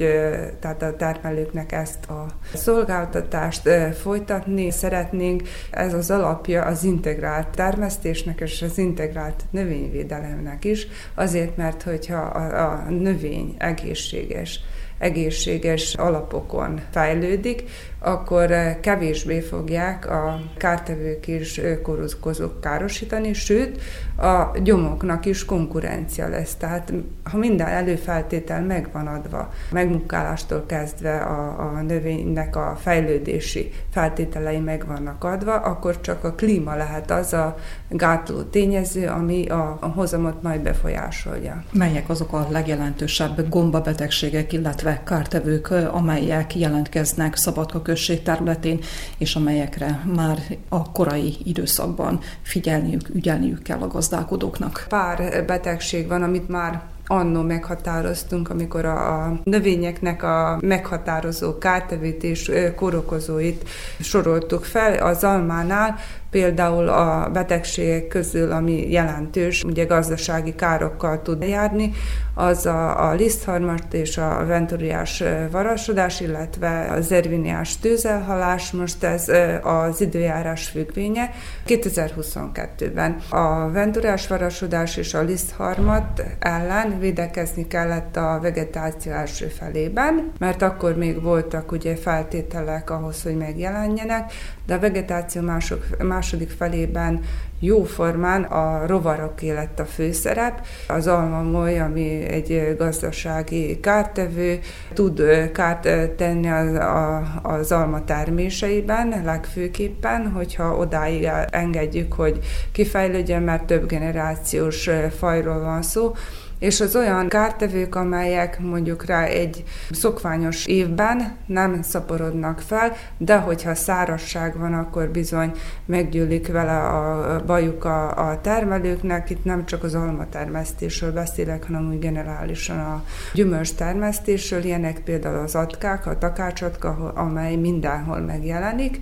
tehát 0.61 0.83
a 0.83 0.97
termelőknek 0.97 1.73
ezt 1.73 2.05
a 2.07 2.27
szolgáltatást 2.55 3.69
folytatni 4.01 4.71
szeretnénk. 4.71 5.43
Ez 5.71 5.95
az 5.95 6.11
alapja 6.11 6.63
az 6.65 6.85
integrált 6.85 7.49
termesztésnek 7.49 8.41
és 8.41 8.63
az 8.63 8.79
integrált 8.79 9.45
növényvédelemnek 9.51 10.65
is, 10.65 10.87
azért, 11.15 11.57
mert 11.57 11.83
hogyha 11.83 12.21
a, 12.21 12.71
a 12.71 12.91
növény 12.91 13.55
egészséges, 13.59 14.61
egészséges 14.99 15.95
alapokon 15.95 16.81
fejlődik, 16.91 17.65
akkor 17.99 18.51
eh, 18.51 18.77
kevésbé 18.81 19.41
fogják 19.41 20.11
a 20.11 20.41
kártevők 20.57 21.27
és 21.27 21.61
korozkozók 21.83 22.61
károsítani, 22.61 23.33
sőt, 23.33 23.81
a 24.19 24.59
gyomoknak 24.63 25.27
is 25.27 25.45
konkurencia 25.45 26.29
lesz. 26.29 26.55
Tehát 26.55 26.93
ha 27.23 27.37
minden 27.37 27.67
előfeltétel 27.67 28.63
megvan 28.63 29.07
adva, 29.07 29.53
megmunkálástól 29.71 30.65
kezdve 30.67 31.19
a, 31.19 31.61
a 31.77 31.83
növénynek 31.83 32.57
a 32.57 32.77
fejlődési 32.81 33.73
feltételei 33.91 34.59
meg 34.59 34.87
vannak 34.87 35.25
adva, 35.25 35.55
akkor 35.55 36.01
csak 36.01 36.25
a 36.25 36.33
klíma 36.33 36.77
lehet 36.77 37.11
az 37.11 37.33
a 37.33 37.57
gátló 37.89 38.43
tényező, 38.43 39.07
ami 39.07 39.47
a, 39.47 39.77
a 39.81 39.87
hozamot 39.87 40.43
majd 40.43 40.61
befolyásolja. 40.61 41.65
Melyek 41.73 42.09
azok 42.09 42.33
a 42.33 42.47
legjelentősebb 42.51 43.49
gombabetegségek, 43.49 44.53
illetve 44.53 45.03
kártevők, 45.05 45.71
amelyek 45.93 46.57
jelentkeznek 46.57 47.37
Szabadka 47.37 47.83
község 47.83 48.23
területén, 48.23 48.81
és 49.19 49.35
amelyekre 49.35 50.05
már 50.15 50.39
a 50.69 50.93
korai 50.93 51.37
időszakban 51.45 52.21
figyelniük, 52.43 53.09
ügyelniük 53.15 53.63
kell 53.63 53.81
a 53.81 53.87
gazdálkodóknak. 54.09 54.85
Pár 54.89 55.45
betegség 55.47 56.09
van, 56.09 56.23
amit 56.23 56.49
már 56.49 56.83
annó 57.07 57.43
meghatároztunk, 57.43 58.51
amikor 58.51 58.85
a, 58.85 59.25
a 59.25 59.41
növényeknek 59.45 60.23
a 60.23 60.59
meghatározó 60.61 61.59
kártevét 61.59 62.23
és 62.23 62.51
korokozóit 62.77 63.69
soroltuk 64.01 64.65
fel. 64.65 64.93
Az 64.93 65.25
almánál 65.25 65.99
például 66.31 66.89
a 66.89 67.31
betegségek 67.33 68.09
közül, 68.09 68.53
ami 68.53 68.91
jelentős, 68.91 69.65
ugye 69.65 69.85
gazdasági 69.85 70.55
károkkal 70.55 71.23
tud 71.23 71.43
járni, 71.43 71.93
az 72.35 72.67
a, 72.67 73.09
a 73.09 73.15
lisztharmat 73.15 73.95
és 73.95 74.17
a 74.17 74.45
venturiás 74.47 75.23
varasodás, 75.51 76.21
illetve 76.21 76.87
az 76.91 77.13
erviniás 77.13 77.77
tőzelhalás, 77.77 78.71
most 78.71 79.05
ez 79.05 79.29
az 79.63 80.01
időjárás 80.01 80.69
függvénye. 80.69 81.31
2022-ben 81.67 83.17
a 83.29 83.71
venturiás 83.71 84.27
varasodás 84.27 84.97
és 84.97 85.15
a 85.15 85.23
lisztharmat 85.23 86.23
ellen 86.39 86.99
védekezni 86.99 87.67
kellett 87.67 88.17
a 88.17 88.39
vegetáció 88.43 89.13
első 89.13 89.47
felében, 89.47 90.33
mert 90.39 90.63
akkor 90.63 90.97
még 90.97 91.23
voltak 91.23 91.73
ugye 91.73 91.97
feltételek 91.97 92.91
ahhoz, 92.91 93.23
hogy 93.23 93.37
megjelenjenek, 93.37 94.33
de 94.69 94.75
a 94.75 94.79
vegetáció 94.79 95.43
mások, 95.43 96.03
második 96.03 96.51
felében 96.51 97.21
jóformán 97.61 98.43
a 98.43 98.87
rovaroké 98.87 99.53
lett 99.53 99.79
a 99.79 99.85
főszerep. 99.85 100.67
Az 100.89 101.07
almamoly, 101.07 101.79
ami 101.79 102.23
egy 102.23 102.75
gazdasági 102.79 103.81
kártevő, 103.81 104.59
tud 104.93 105.23
kárt 105.53 105.89
tenni 106.17 106.51
az, 106.51 106.75
a, 106.75 107.23
az 107.43 107.73
alma 107.73 108.05
terméseiben, 108.05 109.23
legfőképpen, 109.25 110.31
hogyha 110.31 110.77
odáig 110.77 111.29
engedjük, 111.51 112.13
hogy 112.13 112.39
kifejlődjön, 112.73 113.43
mert 113.43 113.65
több 113.65 113.87
generációs 113.87 114.91
fajról 115.19 115.61
van 115.61 115.83
szó, 115.83 116.15
és 116.59 116.81
az 116.81 116.97
olyan 116.97 117.29
kártevők, 117.29 117.95
amelyek 117.95 118.61
mondjuk 118.61 119.05
rá 119.05 119.25
egy 119.25 119.65
szokványos 119.91 120.67
évben 120.67 121.37
nem 121.47 121.83
szaporodnak 121.83 122.61
fel, 122.61 122.93
de 123.19 123.37
hogyha 123.37 123.75
szárasság 123.75 124.59
van, 124.59 124.75
akkor 124.75 125.09
bizony 125.09 125.53
meggyűlik 125.85 126.53
vele 126.53 126.79
a 126.79 127.43
bajuk 127.47 127.85
a, 127.85 128.31
a 128.31 128.41
termelőknek. 128.41 129.31
Itt 129.31 129.45
nem 129.45 129.67
csak 129.67 129.83
az 129.83 129.95
almatermesztésről 129.95 131.13
beszélek, 131.13 131.67
hanem 131.67 131.89
úgy 131.89 131.99
generálisan 131.99 132.79
a 132.79 133.05
gyümölcs 133.35 133.75
termesztésről. 133.75 134.65
Ilyenek 134.65 135.01
például 135.01 135.39
az 135.39 135.55
atkák, 135.55 136.07
a 136.07 136.19
takácsatka, 136.19 137.13
amely 137.15 137.57
mindenhol 137.57 138.21
megjelenik, 138.21 139.01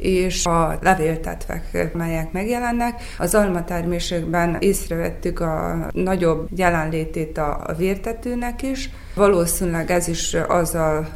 és 0.00 0.46
a 0.46 0.78
levéltetvek, 0.82 1.92
melyek 1.94 2.32
megjelennek. 2.32 3.02
Az 3.18 3.34
almatermésekben 3.34 4.56
észrevettük 4.58 5.40
a 5.40 5.76
nagyobb 5.92 6.48
jelenlétét 6.56 7.38
a 7.38 7.74
vértetőnek 7.76 8.62
is, 8.62 8.90
Valószínűleg 9.14 9.90
ez 9.90 10.08
is 10.08 10.34
azzal 10.34 11.08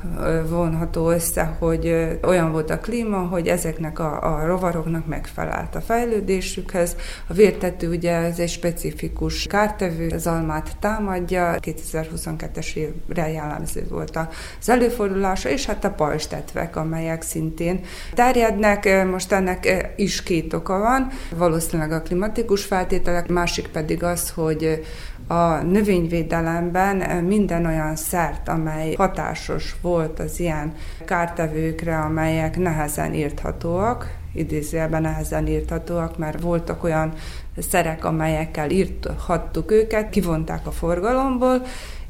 vonható 0.49 1.11
össze, 1.11 1.57
hogy 1.59 2.19
olyan 2.23 2.53
volt 2.53 2.71
a 2.71 2.79
klíma, 2.79 3.19
hogy 3.19 3.49
ezeknek 3.49 3.99
a, 3.99 4.35
a 4.35 4.47
rovaroknak 4.47 5.07
megfelelt 5.07 5.75
a 5.75 5.81
fejlődésükhez. 5.81 6.97
A 7.27 7.33
vértető 7.33 7.89
ugye 7.89 8.13
ez 8.13 8.39
egy 8.39 8.49
specifikus 8.49 9.47
kártevő, 9.47 10.09
az 10.09 10.27
almát 10.27 10.77
támadja, 10.81 11.55
2022-es 11.61 12.75
évre 12.75 13.31
jellemző 13.31 13.87
volt 13.91 14.19
az 14.61 14.69
előfordulása, 14.69 15.49
és 15.49 15.67
hát 15.67 15.85
a 15.85 15.91
pajstetvek, 15.91 16.77
amelyek 16.77 17.23
szintén 17.23 17.81
terjednek. 18.15 19.07
Most 19.11 19.33
ennek 19.33 19.93
is 19.97 20.23
két 20.23 20.53
oka 20.53 20.79
van, 20.79 21.11
valószínűleg 21.37 21.93
a 21.93 22.03
klimatikus 22.03 22.65
feltételek, 22.65 23.29
másik 23.29 23.69
pedig 23.69 24.03
az, 24.03 24.31
hogy 24.31 24.83
a 25.27 25.63
növényvédelemben 25.63 27.25
minden 27.25 27.67
olyan 27.67 27.97
szert, 27.97 28.49
amely 28.49 28.95
hatásos 28.95 29.77
volt 29.81 30.19
az 30.19 30.41
ilyen 30.41 30.73
kártevőkre, 31.05 31.99
amelyek 31.99 32.59
nehezen 32.59 33.15
írthatóak, 33.15 34.17
idézőjelben 34.35 35.03
nehezen 35.03 35.47
írthatóak, 35.47 36.19
mert 36.19 36.41
voltak 36.41 36.85
olyan 36.85 37.13
szerek, 37.59 38.05
amelyekkel 38.05 38.71
írthattuk 38.71 39.71
őket, 39.71 40.11
kivonták 40.11 40.67
a 40.67 40.71
forgalomból, 40.71 41.63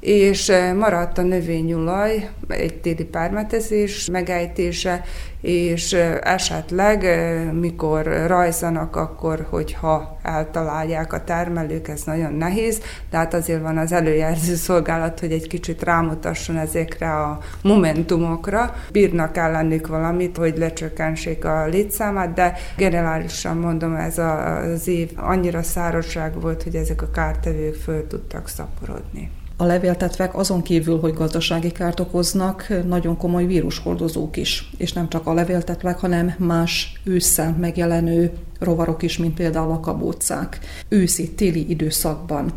és 0.05 0.53
maradt 0.77 1.19
a 1.19 1.23
növényulaj, 1.23 2.29
egy 2.49 2.81
téli 2.81 3.05
pármetezés 3.05 4.09
megejtése, 4.13 5.05
és 5.41 5.93
esetleg, 6.23 7.07
mikor 7.53 8.25
rajzanak, 8.27 8.97
akkor, 8.97 9.47
hogyha 9.51 10.19
eltalálják 10.23 11.13
a 11.13 11.25
termelők, 11.25 11.89
ez 11.89 12.03
nagyon 12.03 12.33
nehéz, 12.33 12.81
de 13.11 13.17
hát 13.17 13.35
azért 13.35 13.63
van 13.63 13.79
az 13.79 13.93
előjelző 13.93 14.55
szolgálat, 14.55 15.21
hogy 15.21 15.33
egy 15.33 15.47
kicsit 15.47 15.83
rámutasson 15.83 16.57
ezekre 16.57 17.11
a 17.13 17.39
momentumokra. 17.63 18.75
Bírnak 18.93 19.37
ellenük 19.37 19.87
valamit, 19.87 20.37
hogy 20.37 20.59
lecsökkentsék 20.59 21.45
a 21.45 21.67
létszámát, 21.67 22.33
de 22.33 22.55
generálisan 22.77 23.57
mondom, 23.57 23.95
ez 23.95 24.19
az 24.19 24.89
év 24.89 25.11
annyira 25.17 25.63
szárazság 25.63 26.41
volt, 26.41 26.63
hogy 26.63 26.75
ezek 26.75 27.03
a 27.03 27.11
kártevők 27.11 27.75
föl 27.75 28.07
tudtak 28.07 28.49
szaporodni. 28.49 29.31
A 29.57 29.65
levéltetvek 29.65 30.37
azon 30.37 30.63
kívül, 30.63 31.01
hogy 31.01 31.13
gazdasági 31.13 31.73
kárt 31.73 32.01
okoznak, 32.01 32.73
nagyon 32.87 33.17
komoly 33.17 33.47
vírushordozók 33.47 34.37
is. 34.37 34.71
És 34.77 34.93
nem 34.93 35.09
csak 35.09 35.27
a 35.27 35.35
levéltetvek, 35.35 35.99
hanem 35.99 36.35
más 36.39 37.01
ősszel 37.05 37.57
megjelenő 37.61 38.33
rovarok 38.59 39.03
is, 39.03 39.19
mint 39.19 39.35
például 39.35 39.73
a 39.73 39.81
kabócák. 39.81 40.59
Őszi, 40.89 41.31
téli 41.31 41.71
időszakban 41.71 42.53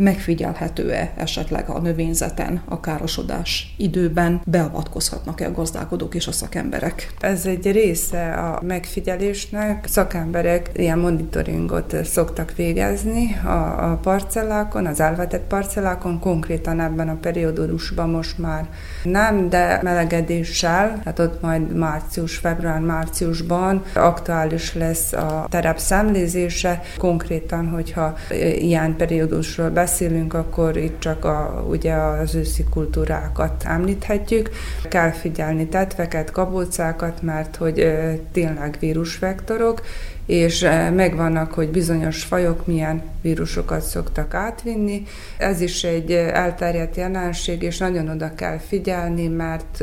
megfigyelhető-e 0.00 1.12
esetleg 1.16 1.68
a 1.68 1.78
növényzeten 1.78 2.62
a 2.68 2.80
károsodás 2.80 3.74
időben, 3.76 4.40
beavatkozhatnak-e 4.44 5.46
a 5.46 5.52
gazdálkodók 5.52 6.14
és 6.14 6.26
a 6.26 6.32
szakemberek? 6.32 7.12
Ez 7.20 7.46
egy 7.46 7.72
része 7.72 8.32
a 8.32 8.60
megfigyelésnek. 8.62 9.86
Szakemberek 9.88 10.70
ilyen 10.74 10.98
monitoringot 10.98 11.96
szoktak 12.04 12.52
végezni 12.56 13.36
a, 13.44 13.98
parcellákon, 14.02 14.86
az 14.86 15.00
elvetett 15.00 15.46
parcellákon, 15.46 16.18
konkrétan 16.18 16.80
ebben 16.80 17.08
a 17.08 17.18
periódusban 17.20 18.10
most 18.10 18.38
már 18.38 18.68
nem, 19.02 19.48
de 19.48 19.80
melegedéssel, 19.82 21.00
tehát 21.02 21.18
ott 21.18 21.40
majd 21.40 21.76
március, 21.76 22.36
február-márciusban 22.36 23.82
aktuális 23.94 24.74
lesz 24.74 25.12
a 25.12 25.46
terep 25.48 25.78
szemlézése, 25.78 26.82
konkrétan, 26.98 27.68
hogyha 27.68 28.14
ilyen 28.58 28.96
periódusról 28.96 29.68
beszélünk, 29.68 29.88
beszélünk, 29.90 30.34
akkor 30.34 30.76
itt 30.76 31.00
csak 31.00 31.24
a, 31.24 31.64
ugye 31.68 31.94
az 31.94 32.34
őszi 32.34 32.64
kultúrákat 32.70 33.64
említhetjük. 33.66 34.50
Kell 34.88 35.10
figyelni 35.10 35.66
tetveket, 35.66 36.30
kabócákat, 36.30 37.22
mert 37.22 37.56
hogy 37.56 37.92
tényleg 38.32 38.76
vírusvektorok, 38.80 39.82
és 40.26 40.60
megvannak, 40.94 41.52
hogy 41.52 41.68
bizonyos 41.68 42.22
fajok 42.22 42.66
milyen 42.66 43.02
vírusokat 43.22 43.82
szoktak 43.82 44.34
átvinni. 44.34 45.02
Ez 45.38 45.60
is 45.60 45.84
egy 45.84 46.12
elterjedt 46.12 46.96
jelenség, 46.96 47.62
és 47.62 47.78
nagyon 47.78 48.08
oda 48.08 48.34
kell 48.34 48.58
figyelni, 48.58 49.28
mert 49.28 49.78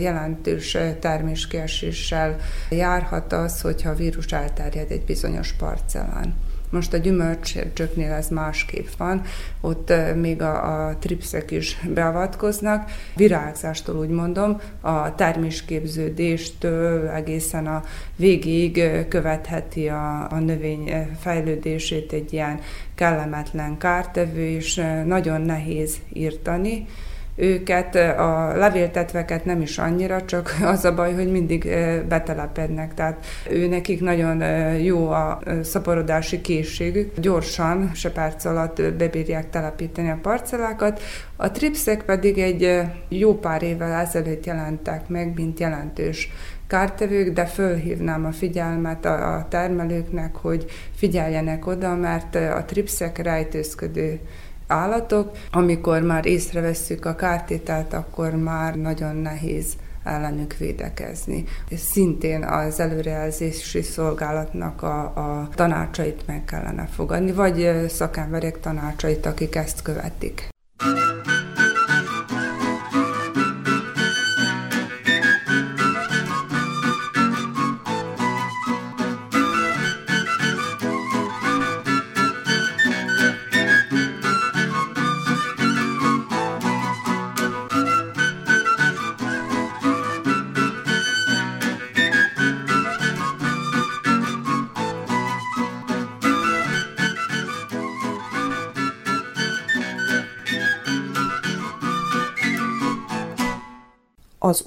jelentős 0.00 0.76
terméskieséssel 1.00 2.36
járhat 2.70 3.32
az, 3.32 3.60
hogyha 3.60 3.90
a 3.90 3.94
vírus 3.94 4.26
elterjed 4.26 4.90
egy 4.90 5.04
bizonyos 5.04 5.52
parcellán. 5.52 6.34
Most 6.72 6.92
a 6.92 6.96
gyümölcsöknél 6.96 8.12
ez 8.12 8.28
másképp 8.28 8.86
van, 8.98 9.22
ott 9.60 9.92
még 10.14 10.42
a, 10.42 10.86
a 10.86 10.96
tripszek 10.98 11.50
is 11.50 11.80
beavatkoznak. 11.94 12.90
Virágzástól 13.16 13.96
úgy 13.96 14.08
mondom, 14.08 14.60
a 14.80 15.14
termésképződéstől 15.14 17.08
egészen 17.08 17.66
a 17.66 17.82
végig 18.16 19.06
követheti 19.08 19.88
a, 19.88 20.30
a 20.30 20.38
növény 20.38 21.08
fejlődését 21.20 22.12
egy 22.12 22.32
ilyen 22.32 22.60
kellemetlen 22.94 23.78
kártevő, 23.78 24.46
és 24.46 24.82
nagyon 25.04 25.40
nehéz 25.40 25.96
írtani 26.12 26.86
őket, 27.36 27.94
a 28.18 28.52
levéltetveket 28.56 29.44
nem 29.44 29.60
is 29.60 29.78
annyira, 29.78 30.24
csak 30.24 30.56
az 30.62 30.84
a 30.84 30.94
baj, 30.94 31.14
hogy 31.14 31.30
mindig 31.30 31.68
betelepednek, 32.08 32.94
tehát 32.94 33.26
ő 33.50 33.68
nekik 33.68 34.00
nagyon 34.00 34.42
jó 34.78 35.10
a 35.10 35.40
szaporodási 35.62 36.40
készségük, 36.40 37.20
gyorsan, 37.20 37.90
se 37.94 38.10
perc 38.10 38.44
alatt 38.44 38.82
bebírják 38.82 39.50
telepíteni 39.50 40.10
a 40.10 40.18
parcellákat, 40.22 41.00
a 41.36 41.50
tripszek 41.50 42.02
pedig 42.02 42.38
egy 42.38 42.80
jó 43.08 43.38
pár 43.38 43.62
évvel 43.62 43.92
ezelőtt 43.92 44.46
jelentek 44.46 45.08
meg, 45.08 45.32
mint 45.34 45.60
jelentős 45.60 46.30
kártevők, 46.66 47.32
de 47.32 47.46
fölhívnám 47.46 48.24
a 48.24 48.32
figyelmet 48.32 49.04
a 49.04 49.46
termelőknek, 49.48 50.36
hogy 50.36 50.64
figyeljenek 50.94 51.66
oda, 51.66 51.94
mert 51.94 52.34
a 52.34 52.64
tripszek 52.66 53.18
rejtőzködő 53.18 54.20
állatok. 54.72 55.36
Amikor 55.50 56.02
már 56.02 56.26
észrevesszük 56.26 57.04
a 57.04 57.14
kártételt, 57.14 57.92
akkor 57.92 58.30
már 58.30 58.74
nagyon 58.74 59.16
nehéz 59.16 59.76
ellenük 60.04 60.56
védekezni. 60.56 61.44
Szintén 61.76 62.44
az 62.44 62.80
előrejelzési 62.80 63.82
szolgálatnak 63.82 64.82
a, 64.82 65.00
a 65.02 65.48
tanácsait 65.54 66.26
meg 66.26 66.44
kellene 66.44 66.86
fogadni, 66.86 67.32
vagy 67.32 67.86
szakemberek 67.88 68.60
tanácsait, 68.60 69.26
akik 69.26 69.54
ezt 69.54 69.82
követik. 69.82 70.51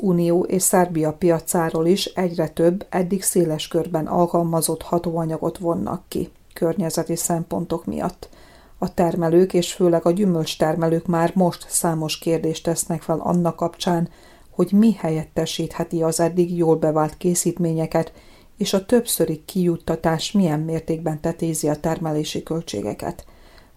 Unió 0.06 0.44
és 0.44 0.62
Szerbia 0.62 1.14
piacáról 1.14 1.86
is 1.86 2.06
egyre 2.06 2.48
több, 2.48 2.86
eddig 2.90 3.24
széles 3.24 3.68
körben 3.68 4.08
alkalmazott 4.08 4.82
hatóanyagot 4.82 5.58
vonnak 5.58 6.04
ki 6.08 6.30
környezeti 6.54 7.16
szempontok 7.16 7.86
miatt. 7.86 8.30
A 8.78 8.94
termelők 8.94 9.54
és 9.54 9.74
főleg 9.74 10.06
a 10.06 10.12
gyümölcstermelők 10.12 11.06
már 11.06 11.32
most 11.36 11.66
számos 11.70 12.18
kérdést 12.18 12.64
tesznek 12.64 13.02
fel 13.02 13.20
annak 13.20 13.56
kapcsán, 13.56 14.10
hogy 14.50 14.72
mi 14.72 14.94
helyettesítheti 14.94 16.04
az 16.04 16.20
eddig 16.20 16.58
jól 16.58 16.76
bevált 16.76 17.18
készítményeket, 17.18 18.14
és 18.58 18.74
a 18.74 18.86
többszöri 18.86 19.44
kijuttatás 19.46 20.32
milyen 20.32 20.60
mértékben 20.60 21.22
tetézi 21.22 21.70
a 21.70 21.80
termelési 21.80 22.44
költségeket. 22.44 23.26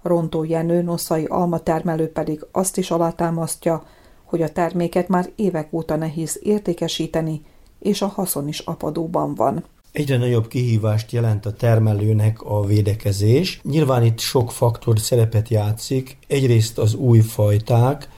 Rontó 0.03 0.45
Jenő, 0.45 0.83
noszai 0.83 1.25
alma 1.25 1.59
termelő 1.59 2.13
pedig 2.13 2.47
azt 2.53 2.77
is 2.77 2.91
alátámasztja, 2.91 3.83
hogy 4.29 4.43
a 4.43 4.53
terméket 4.53 5.09
már 5.09 5.31
évek 5.37 5.73
óta 5.73 5.97
nehéz 5.97 6.41
értékesíteni, 6.43 7.43
és 7.79 8.03
a 8.03 8.07
haszon 8.07 8.49
is 8.49 8.59
apadóban 8.59 9.35
van. 9.35 9.65
Egyre 9.93 10.17
nagyobb 10.17 10.49
kihívást 10.49 11.13
jelent 11.13 11.47
a 11.47 11.53
termelőnek 11.53 12.43
a 12.43 12.65
védekezés. 12.65 13.61
Nyilván 13.63 14.05
itt 14.05 14.19
sok 14.19 14.53
faktor 14.53 14.99
szerepet 14.99 15.49
játszik. 15.49 16.19
Egyrészt 16.27 16.79
az 16.79 16.95
új 16.95 17.21
fajták, 17.21 18.09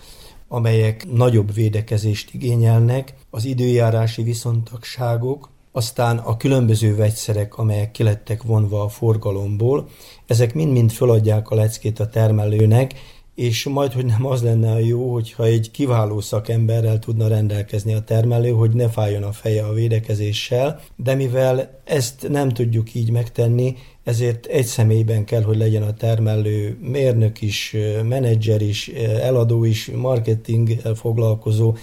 amelyek 0.49 1.07
nagyobb 1.13 1.55
védekezést 1.55 2.35
igényelnek, 2.35 3.15
az 3.31 3.45
időjárási 3.45 4.23
viszontagságok, 4.23 5.49
aztán 5.73 6.19
a 6.19 6.37
különböző 6.37 6.97
vegyszerek, 6.97 7.59
amelyek 7.59 7.91
kilettek 7.91 8.43
vonva 8.43 8.83
a 8.83 8.89
forgalomból, 8.89 9.89
ezek 10.27 10.55
mind-mind 10.55 10.93
föladják 10.93 11.51
a 11.51 11.55
leckét 11.55 12.01
a 12.01 12.09
termelőnek, 12.09 12.95
és 13.41 13.65
majd, 13.65 13.93
hogy 13.93 14.05
nem 14.05 14.27
az 14.27 14.43
lenne 14.43 14.73
a 14.73 14.79
jó, 14.79 15.13
hogyha 15.13 15.45
egy 15.45 15.71
kiváló 15.71 16.21
szakemberrel 16.21 16.99
tudna 16.99 17.29
rendelkezni 17.29 17.95
a 17.95 18.01
termelő, 18.01 18.51
hogy 18.51 18.71
ne 18.71 18.89
fájjon 18.89 19.23
a 19.23 19.33
feje 19.33 19.65
a 19.65 19.73
védekezéssel, 19.73 20.81
de 20.97 21.15
mivel 21.15 21.81
ezt 21.85 22.29
nem 22.29 22.49
tudjuk 22.49 22.95
így 22.95 23.11
megtenni, 23.11 23.77
ezért 24.05 24.47
egy 24.47 24.65
személyben 24.65 25.25
kell, 25.25 25.43
hogy 25.43 25.57
legyen 25.57 25.83
a 25.83 25.95
termelő 25.95 26.79
mérnök 26.81 27.43
is, 27.43 27.77
menedzser 28.05 28.61
is, 28.61 28.89
eladó 29.21 29.65
is, 29.65 29.91
marketing 29.95 30.71
foglalkozó, 30.95 31.77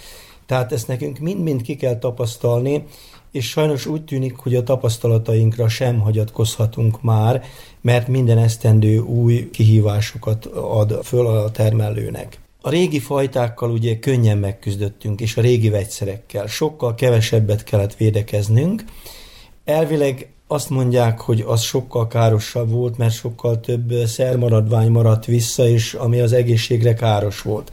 tehát 0.46 0.72
ezt 0.72 0.88
nekünk 0.88 1.20
mind-mind 1.20 1.62
ki 1.62 1.76
kell 1.76 2.00
tapasztalni, 2.00 2.84
és 3.38 3.50
sajnos 3.50 3.86
úgy 3.86 4.04
tűnik, 4.04 4.36
hogy 4.36 4.56
a 4.56 4.64
tapasztalatainkra 4.64 5.70
sem 5.70 6.00
hagyatkozhatunk 6.00 7.02
már, 7.02 7.44
mert 7.82 8.08
minden 8.08 8.38
esztendő 8.38 9.00
új 9.00 9.50
kihívásokat 9.50 10.46
ad 10.46 11.00
föl 11.04 11.28
a 11.28 11.52
termelőnek. 11.52 12.40
A 12.62 12.70
régi 12.70 13.00
fajtákkal 13.00 13.72
ugye 13.72 14.00
könnyen 14.00 14.38
megküzdöttünk, 14.38 15.22
és 15.22 15.38
a 15.38 15.42
régi 15.42 15.70
vegyszerekkel 15.70 16.48
sokkal 16.48 16.96
kevesebbet 16.96 17.64
kellett 17.64 17.96
védekeznünk. 17.96 18.84
Elvileg 19.66 20.30
azt 20.48 20.70
mondják, 20.70 21.20
hogy 21.20 21.44
az 21.48 21.62
sokkal 21.62 22.08
károsabb 22.08 22.70
volt, 22.70 22.98
mert 22.98 23.14
sokkal 23.14 23.60
több 23.60 23.94
szermaradvány 24.06 24.90
maradt 24.90 25.26
vissza, 25.26 25.68
és 25.68 25.94
ami 25.94 26.20
az 26.20 26.34
egészségre 26.34 26.94
káros 26.94 27.42
volt. 27.42 27.72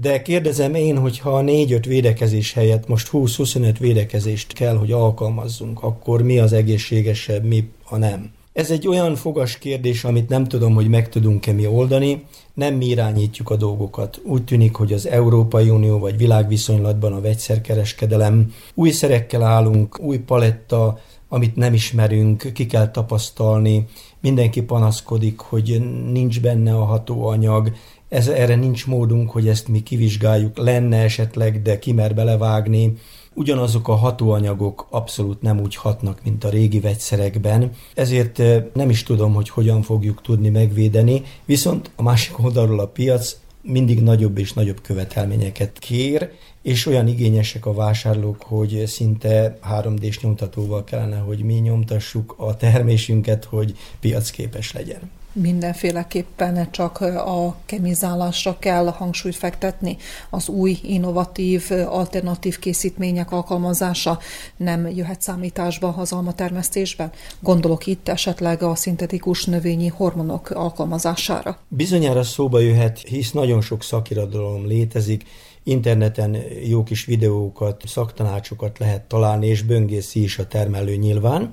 De 0.00 0.22
kérdezem 0.22 0.74
én, 0.74 0.98
hogy 0.98 1.18
ha 1.18 1.36
a 1.36 1.42
4-5 1.42 1.84
védekezés 1.86 2.52
helyett 2.52 2.88
most 2.88 3.08
20-25 3.12 3.74
védekezést 3.78 4.52
kell, 4.52 4.76
hogy 4.76 4.92
alkalmazzunk, 4.92 5.82
akkor 5.82 6.22
mi 6.22 6.38
az 6.38 6.52
egészségesebb, 6.52 7.44
mi 7.44 7.68
a 7.84 7.96
nem? 7.96 8.30
Ez 8.52 8.70
egy 8.70 8.88
olyan 8.88 9.14
fogas 9.14 9.58
kérdés, 9.58 10.04
amit 10.04 10.28
nem 10.28 10.44
tudom, 10.44 10.74
hogy 10.74 10.88
meg 10.88 11.08
tudunk-e 11.08 11.52
mi 11.52 11.66
oldani, 11.66 12.24
nem 12.54 12.74
mi 12.74 12.86
irányítjuk 12.86 13.50
a 13.50 13.56
dolgokat. 13.56 14.20
Úgy 14.24 14.44
tűnik, 14.44 14.74
hogy 14.74 14.92
az 14.92 15.06
Európai 15.06 15.70
Unió 15.70 15.98
vagy 15.98 16.16
világviszonylatban 16.16 17.12
a 17.12 17.20
vegyszerkereskedelem 17.20 18.52
új 18.74 18.90
szerekkel 18.90 19.42
állunk, 19.42 20.00
új 20.00 20.18
paletta, 20.18 20.98
amit 21.28 21.56
nem 21.56 21.74
ismerünk, 21.74 22.50
ki 22.54 22.66
kell 22.66 22.90
tapasztalni, 22.90 23.86
mindenki 24.20 24.62
panaszkodik, 24.62 25.38
hogy 25.38 25.82
nincs 26.12 26.40
benne 26.40 26.74
a 26.74 26.84
hatóanyag, 26.84 27.72
ez, 28.12 28.28
erre 28.28 28.54
nincs 28.54 28.86
módunk, 28.86 29.30
hogy 29.30 29.48
ezt 29.48 29.68
mi 29.68 29.82
kivizsgáljuk, 29.82 30.56
lenne 30.56 30.96
esetleg, 30.96 31.62
de 31.62 31.78
kimer 31.78 32.14
belevágni. 32.14 32.96
Ugyanazok 33.34 33.88
a 33.88 33.94
hatóanyagok 33.94 34.86
abszolút 34.90 35.42
nem 35.42 35.60
úgy 35.60 35.76
hatnak, 35.76 36.20
mint 36.24 36.44
a 36.44 36.48
régi 36.48 36.80
vegyszerekben, 36.80 37.70
ezért 37.94 38.42
nem 38.74 38.90
is 38.90 39.02
tudom, 39.02 39.34
hogy 39.34 39.48
hogyan 39.48 39.82
fogjuk 39.82 40.22
tudni 40.22 40.48
megvédeni, 40.48 41.22
viszont 41.44 41.90
a 41.96 42.02
másik 42.02 42.44
oldalról 42.44 42.80
a 42.80 42.86
piac 42.86 43.36
mindig 43.62 44.02
nagyobb 44.02 44.38
és 44.38 44.52
nagyobb 44.52 44.80
követelményeket 44.80 45.78
kér, 45.78 46.30
és 46.62 46.86
olyan 46.86 47.06
igényesek 47.06 47.66
a 47.66 47.74
vásárlók, 47.74 48.42
hogy 48.42 48.82
szinte 48.86 49.58
3D-s 49.70 50.20
nyomtatóval 50.20 50.84
kellene, 50.84 51.16
hogy 51.16 51.38
mi 51.38 51.54
nyomtassuk 51.54 52.34
a 52.36 52.56
termésünket, 52.56 53.44
hogy 53.44 53.76
piacképes 54.00 54.72
legyen 54.72 55.10
mindenféleképpen 55.32 56.70
csak 56.70 57.00
a 57.00 57.56
kemizálásra 57.66 58.58
kell 58.58 58.86
hangsúlyt 58.86 59.36
fektetni, 59.36 59.96
az 60.30 60.48
új, 60.48 60.78
innovatív, 60.82 61.70
alternatív 61.86 62.58
készítmények 62.58 63.32
alkalmazása 63.32 64.18
nem 64.56 64.88
jöhet 64.88 65.22
számításba 65.22 65.94
az 65.96 66.12
almatermesztésben. 66.12 67.10
Gondolok 67.40 67.86
itt 67.86 68.08
esetleg 68.08 68.62
a 68.62 68.74
szintetikus 68.74 69.44
növényi 69.44 69.88
hormonok 69.88 70.50
alkalmazására. 70.50 71.58
Bizonyára 71.68 72.22
szóba 72.22 72.58
jöhet, 72.58 72.98
hisz 72.98 73.30
nagyon 73.30 73.60
sok 73.60 73.82
szakirodalom 73.82 74.66
létezik, 74.66 75.24
interneten 75.62 76.36
jó 76.64 76.82
kis 76.82 77.04
videókat, 77.04 77.82
szaktanácsokat 77.86 78.78
lehet 78.78 79.02
találni, 79.02 79.46
és 79.46 79.62
böngészi 79.62 80.22
is 80.22 80.38
a 80.38 80.46
termelő 80.46 80.94
nyilván. 80.94 81.50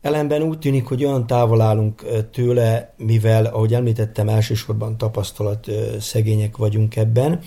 Ellenben 0.00 0.42
úgy 0.42 0.58
tűnik, 0.58 0.86
hogy 0.86 1.04
olyan 1.04 1.26
távol 1.26 1.60
állunk 1.60 2.04
tőle, 2.32 2.94
mivel, 2.96 3.44
ahogy 3.44 3.74
említettem, 3.74 4.28
elsősorban 4.28 4.98
tapasztalat 4.98 5.66
szegények 6.00 6.56
vagyunk 6.56 6.96
ebben. 6.96 7.40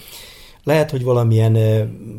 Lehet, 0.64 0.92
hogy 0.92 1.04
valamilyen 1.04 1.58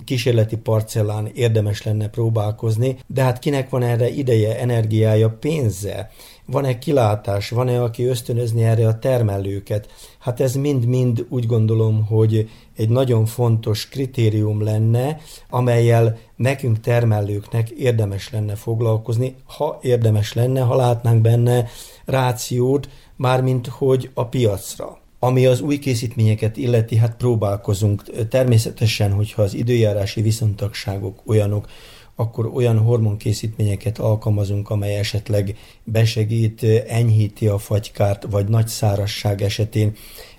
kísérleti 0.04 0.56
parcellán 0.56 1.30
érdemes 1.34 1.82
lenne 1.82 2.08
próbálkozni, 2.08 2.98
de 3.06 3.22
hát 3.22 3.38
kinek 3.38 3.70
van 3.70 3.82
erre 3.82 4.08
ideje, 4.08 4.60
energiája, 4.60 5.30
pénze? 5.40 6.10
Van-e 6.46 6.78
kilátás, 6.78 7.50
van-e, 7.50 7.82
aki 7.82 8.04
ösztönözni 8.04 8.64
erre 8.64 8.86
a 8.86 8.98
termelőket? 8.98 9.88
Hát 10.18 10.40
ez 10.40 10.54
mind-mind 10.54 11.26
úgy 11.28 11.46
gondolom, 11.46 12.06
hogy 12.06 12.50
egy 12.76 12.88
nagyon 12.88 13.26
fontos 13.26 13.88
kritérium 13.88 14.62
lenne, 14.62 15.18
amelyel 15.50 16.18
nekünk 16.36 16.80
termelőknek 16.80 17.70
érdemes 17.70 18.30
lenne 18.30 18.54
foglalkozni, 18.54 19.34
ha 19.46 19.78
érdemes 19.82 20.32
lenne, 20.32 20.60
ha 20.60 20.76
látnánk 20.76 21.20
benne 21.20 21.66
rációt, 22.04 22.88
mármint 23.16 23.66
hogy 23.66 24.10
a 24.14 24.26
piacra. 24.26 24.98
Ami 25.18 25.46
az 25.46 25.60
új 25.60 25.78
készítményeket 25.78 26.56
illeti, 26.56 26.96
hát 26.96 27.16
próbálkozunk. 27.16 28.02
Természetesen, 28.28 29.12
hogyha 29.12 29.42
az 29.42 29.54
időjárási 29.54 30.22
viszontagságok 30.22 31.22
olyanok, 31.26 31.68
akkor 32.16 32.46
olyan 32.46 32.78
hormonkészítményeket 32.78 33.98
alkalmazunk, 33.98 34.70
amely 34.70 34.96
esetleg 34.96 35.56
besegít, 35.84 36.62
enyhíti 36.88 37.46
a 37.46 37.58
fagykárt, 37.58 38.26
vagy 38.30 38.48
nagy 38.48 38.68
szárasság 38.68 39.42
esetén 39.42 39.92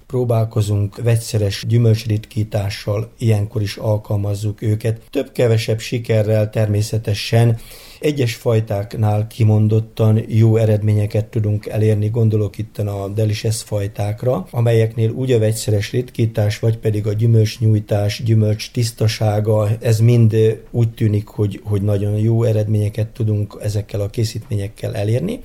próbálkozunk 0.08 0.96
vegyszeres 1.04 1.64
gyümölcsritkítással, 1.68 3.12
ilyenkor 3.18 3.62
is 3.62 3.78
alkalmazzuk 3.78 4.62
őket. 4.62 5.02
Több-kevesebb 5.10 5.80
sikerrel 5.80 6.50
természetesen 6.50 7.58
egyes 8.06 8.36
fajtáknál 8.36 9.28
kimondottan 9.28 10.24
jó 10.28 10.58
eredményeket 10.58 11.26
tudunk 11.26 11.66
elérni, 11.66 12.10
gondolok 12.10 12.58
itt 12.58 12.78
a 12.78 13.12
delicious 13.16 13.62
fajtákra, 13.62 14.48
amelyeknél 14.52 15.10
úgy 15.10 15.32
a 15.32 15.40
vegyszeres 15.40 15.92
ritkítás, 15.92 16.60
vagy 16.60 16.78
pedig 16.78 17.08
a 17.08 17.14
gyümölcsnyújtás, 17.14 18.24
gyümölcs 18.24 18.72
tisztasága, 18.72 19.70
ez 19.80 20.00
mind 20.00 20.36
úgy 20.72 20.90
tűnik, 20.90 21.28
hogy, 21.28 21.62
hogy 21.64 21.82
nagyon 21.82 22.18
jó 22.18 22.44
eredményeket 22.44 23.08
tudunk 23.08 23.58
ezekkel 23.62 24.02
a 24.02 24.10
készítményekkel 24.10 24.96
elérni. 24.96 25.40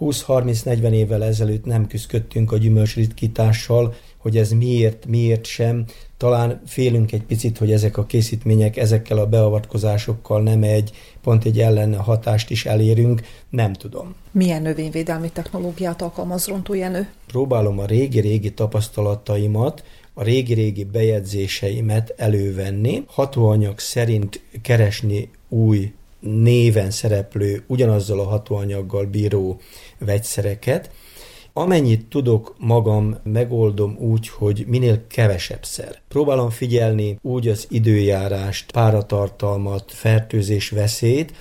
20-30-40 0.00 0.90
évvel 0.90 1.24
ezelőtt 1.24 1.64
nem 1.64 1.86
küzdöttünk 1.86 2.52
a 2.52 2.58
gyümölcsritkítással, 2.58 3.94
hogy 4.26 4.36
ez 4.36 4.50
miért, 4.50 5.06
miért 5.06 5.44
sem. 5.44 5.84
Talán 6.16 6.60
félünk 6.66 7.12
egy 7.12 7.22
picit, 7.22 7.58
hogy 7.58 7.72
ezek 7.72 7.96
a 7.96 8.06
készítmények 8.06 8.76
ezekkel 8.76 9.18
a 9.18 9.26
beavatkozásokkal 9.26 10.42
nem 10.42 10.62
egy, 10.62 10.90
pont 11.22 11.44
egy 11.44 11.60
ellen 11.60 11.96
hatást 11.96 12.50
is 12.50 12.64
elérünk, 12.64 13.20
nem 13.50 13.72
tudom. 13.72 14.14
Milyen 14.30 14.62
növényvédelmi 14.62 15.30
technológiát 15.30 16.02
alkalmaz 16.02 16.46
Rontó 16.46 16.74
Jenő? 16.74 17.08
Próbálom 17.26 17.78
a 17.78 17.84
régi-régi 17.84 18.52
tapasztalataimat, 18.52 19.84
a 20.14 20.22
régi-régi 20.22 20.84
bejegyzéseimet 20.84 22.14
elővenni, 22.16 23.04
hatóanyag 23.06 23.78
szerint 23.78 24.40
keresni 24.62 25.30
új 25.48 25.92
néven 26.20 26.90
szereplő, 26.90 27.64
ugyanazzal 27.66 28.20
a 28.20 28.28
hatóanyaggal 28.28 29.04
bíró 29.04 29.60
vegyszereket. 29.98 30.90
Amennyit 31.58 32.06
tudok, 32.06 32.54
magam 32.58 33.16
megoldom 33.22 33.96
úgy, 33.98 34.28
hogy 34.28 34.64
minél 34.66 35.06
kevesebb 35.06 35.64
szer. 35.64 36.00
Próbálom 36.08 36.50
figyelni 36.50 37.18
úgy 37.22 37.48
az 37.48 37.66
időjárást, 37.70 38.72
páratartalmat, 38.72 39.92
fertőzés 39.92 40.70
veszélyt, 40.70 41.32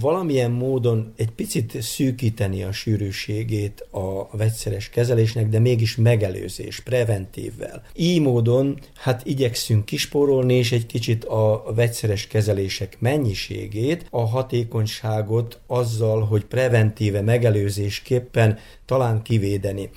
valamilyen 0.00 0.50
módon 0.50 1.12
egy 1.16 1.30
picit 1.30 1.82
szűkíteni 1.82 2.62
a 2.62 2.72
sűrűségét 2.72 3.86
a 3.90 4.36
vegyszeres 4.36 4.88
kezelésnek, 4.88 5.48
de 5.48 5.58
mégis 5.58 5.96
megelőzés, 5.96 6.80
preventívvel. 6.80 7.82
Így 7.94 8.20
módon 8.20 8.78
hát 8.94 9.26
igyekszünk 9.26 9.84
kisporolni, 9.84 10.54
és 10.54 10.72
egy 10.72 10.86
kicsit 10.86 11.24
a 11.24 11.64
vegyszeres 11.74 12.26
kezelések 12.26 12.96
mennyiségét, 13.00 14.06
a 14.10 14.26
hatékonyságot 14.26 15.60
azzal, 15.66 16.24
hogy 16.24 16.44
preventíve 16.44 17.20
megelőzésképpen 17.20 18.58
talán 18.84 19.22
kivédeni. 19.22 19.90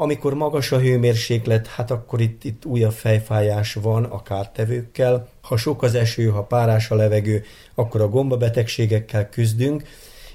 Amikor 0.00 0.34
magas 0.34 0.72
a 0.72 0.78
hőmérséklet, 0.78 1.66
hát 1.66 1.90
akkor 1.90 2.20
itt, 2.20 2.44
itt 2.44 2.64
újabb 2.64 2.92
fejfájás 2.92 3.74
van 3.74 4.04
a 4.04 4.22
kártevőkkel. 4.22 5.28
Ha 5.40 5.56
sok 5.56 5.82
az 5.82 5.94
eső, 5.94 6.28
ha 6.28 6.42
párás 6.42 6.90
a 6.90 6.94
levegő, 6.94 7.44
akkor 7.74 8.00
a 8.00 8.08
gombabetegségekkel 8.08 9.28
küzdünk. 9.28 9.82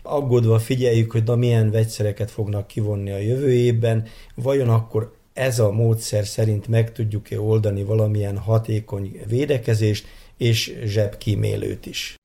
Aggódva 0.02 0.60
figyeljük, 0.60 1.12
hogy 1.12 1.24
na 1.24 1.36
milyen 1.36 1.72
vegyszereket 1.72 2.32
fognak 2.32 2.68
kivonni 2.68 3.12
a 3.12 3.18
jövő 3.18 3.54
évben, 3.54 4.08
vajon 4.36 4.70
akkor 4.70 5.14
ez 5.34 5.60
a 5.60 5.72
módszer 5.72 6.26
szerint 6.26 6.68
meg 6.68 6.92
tudjuk-e 6.92 7.40
oldani 7.40 7.84
valamilyen 7.84 8.38
hatékony 8.38 9.20
védekezést 9.28 10.08
és 10.38 10.80
zsebkímélőt 10.86 11.86
is. 11.86 12.16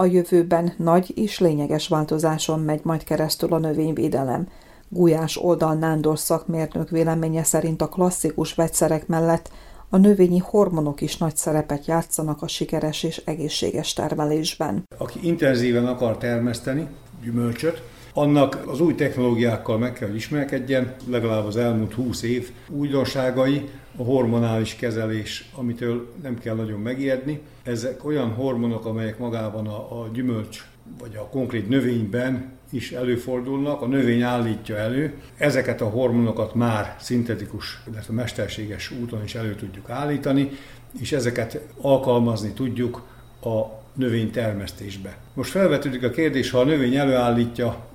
A 0.00 0.06
jövőben 0.06 0.72
nagy 0.76 1.12
és 1.18 1.38
lényeges 1.38 1.88
változáson 1.88 2.60
megy 2.60 2.80
majd 2.82 3.04
keresztül 3.04 3.52
a 3.52 3.58
növényvédelem. 3.58 4.48
Gulyás 4.88 5.36
Oldal 5.42 5.74
Nándor 5.74 6.18
szakmérnök 6.18 6.90
véleménye 6.90 7.44
szerint 7.44 7.82
a 7.82 7.88
klasszikus 7.88 8.54
vegyszerek 8.54 9.06
mellett 9.06 9.50
a 9.88 9.96
növényi 9.96 10.38
hormonok 10.38 11.00
is 11.00 11.16
nagy 11.16 11.36
szerepet 11.36 11.86
játszanak 11.86 12.42
a 12.42 12.48
sikeres 12.48 13.02
és 13.02 13.22
egészséges 13.24 13.92
termelésben. 13.92 14.84
Aki 14.98 15.18
intenzíven 15.22 15.86
akar 15.86 16.18
termeszteni 16.18 16.86
gyümölcsöt, 17.22 17.82
annak 18.14 18.62
az 18.66 18.80
új 18.80 18.94
technológiákkal 18.94 19.78
meg 19.78 19.92
kell 19.92 20.14
ismerkedjen, 20.14 20.94
legalább 21.06 21.44
az 21.44 21.56
elmúlt 21.56 21.94
20 21.94 22.22
év 22.22 22.50
újdonságai, 22.68 23.68
a 23.96 24.02
hormonális 24.02 24.74
kezelés, 24.74 25.50
amitől 25.54 26.12
nem 26.22 26.38
kell 26.38 26.54
nagyon 26.54 26.80
megijedni. 26.80 27.40
Ezek 27.62 28.04
olyan 28.04 28.34
hormonok, 28.34 28.84
amelyek 28.84 29.18
magában 29.18 29.66
a, 29.66 30.02
a 30.02 30.08
gyümölcs 30.12 30.64
vagy 30.98 31.16
a 31.16 31.28
konkrét 31.28 31.68
növényben 31.68 32.52
is 32.70 32.92
előfordulnak, 32.92 33.82
a 33.82 33.86
növény 33.86 34.22
állítja 34.22 34.76
elő. 34.76 35.14
Ezeket 35.36 35.80
a 35.80 35.88
hormonokat 35.88 36.54
már 36.54 36.96
szintetikus, 37.00 37.82
illetve 37.90 38.14
mesterséges 38.14 38.90
úton 38.90 39.24
is 39.24 39.34
elő 39.34 39.54
tudjuk 39.54 39.90
állítani, 39.90 40.50
és 41.00 41.12
ezeket 41.12 41.60
alkalmazni 41.80 42.52
tudjuk 42.52 43.02
a 43.42 43.80
növény 43.94 44.30
termesztésbe. 44.30 45.16
Most 45.34 45.50
felvetődik 45.50 46.02
a 46.02 46.10
kérdés, 46.10 46.50
ha 46.50 46.58
a 46.58 46.64
növény 46.64 46.96
előállítja 46.96 47.88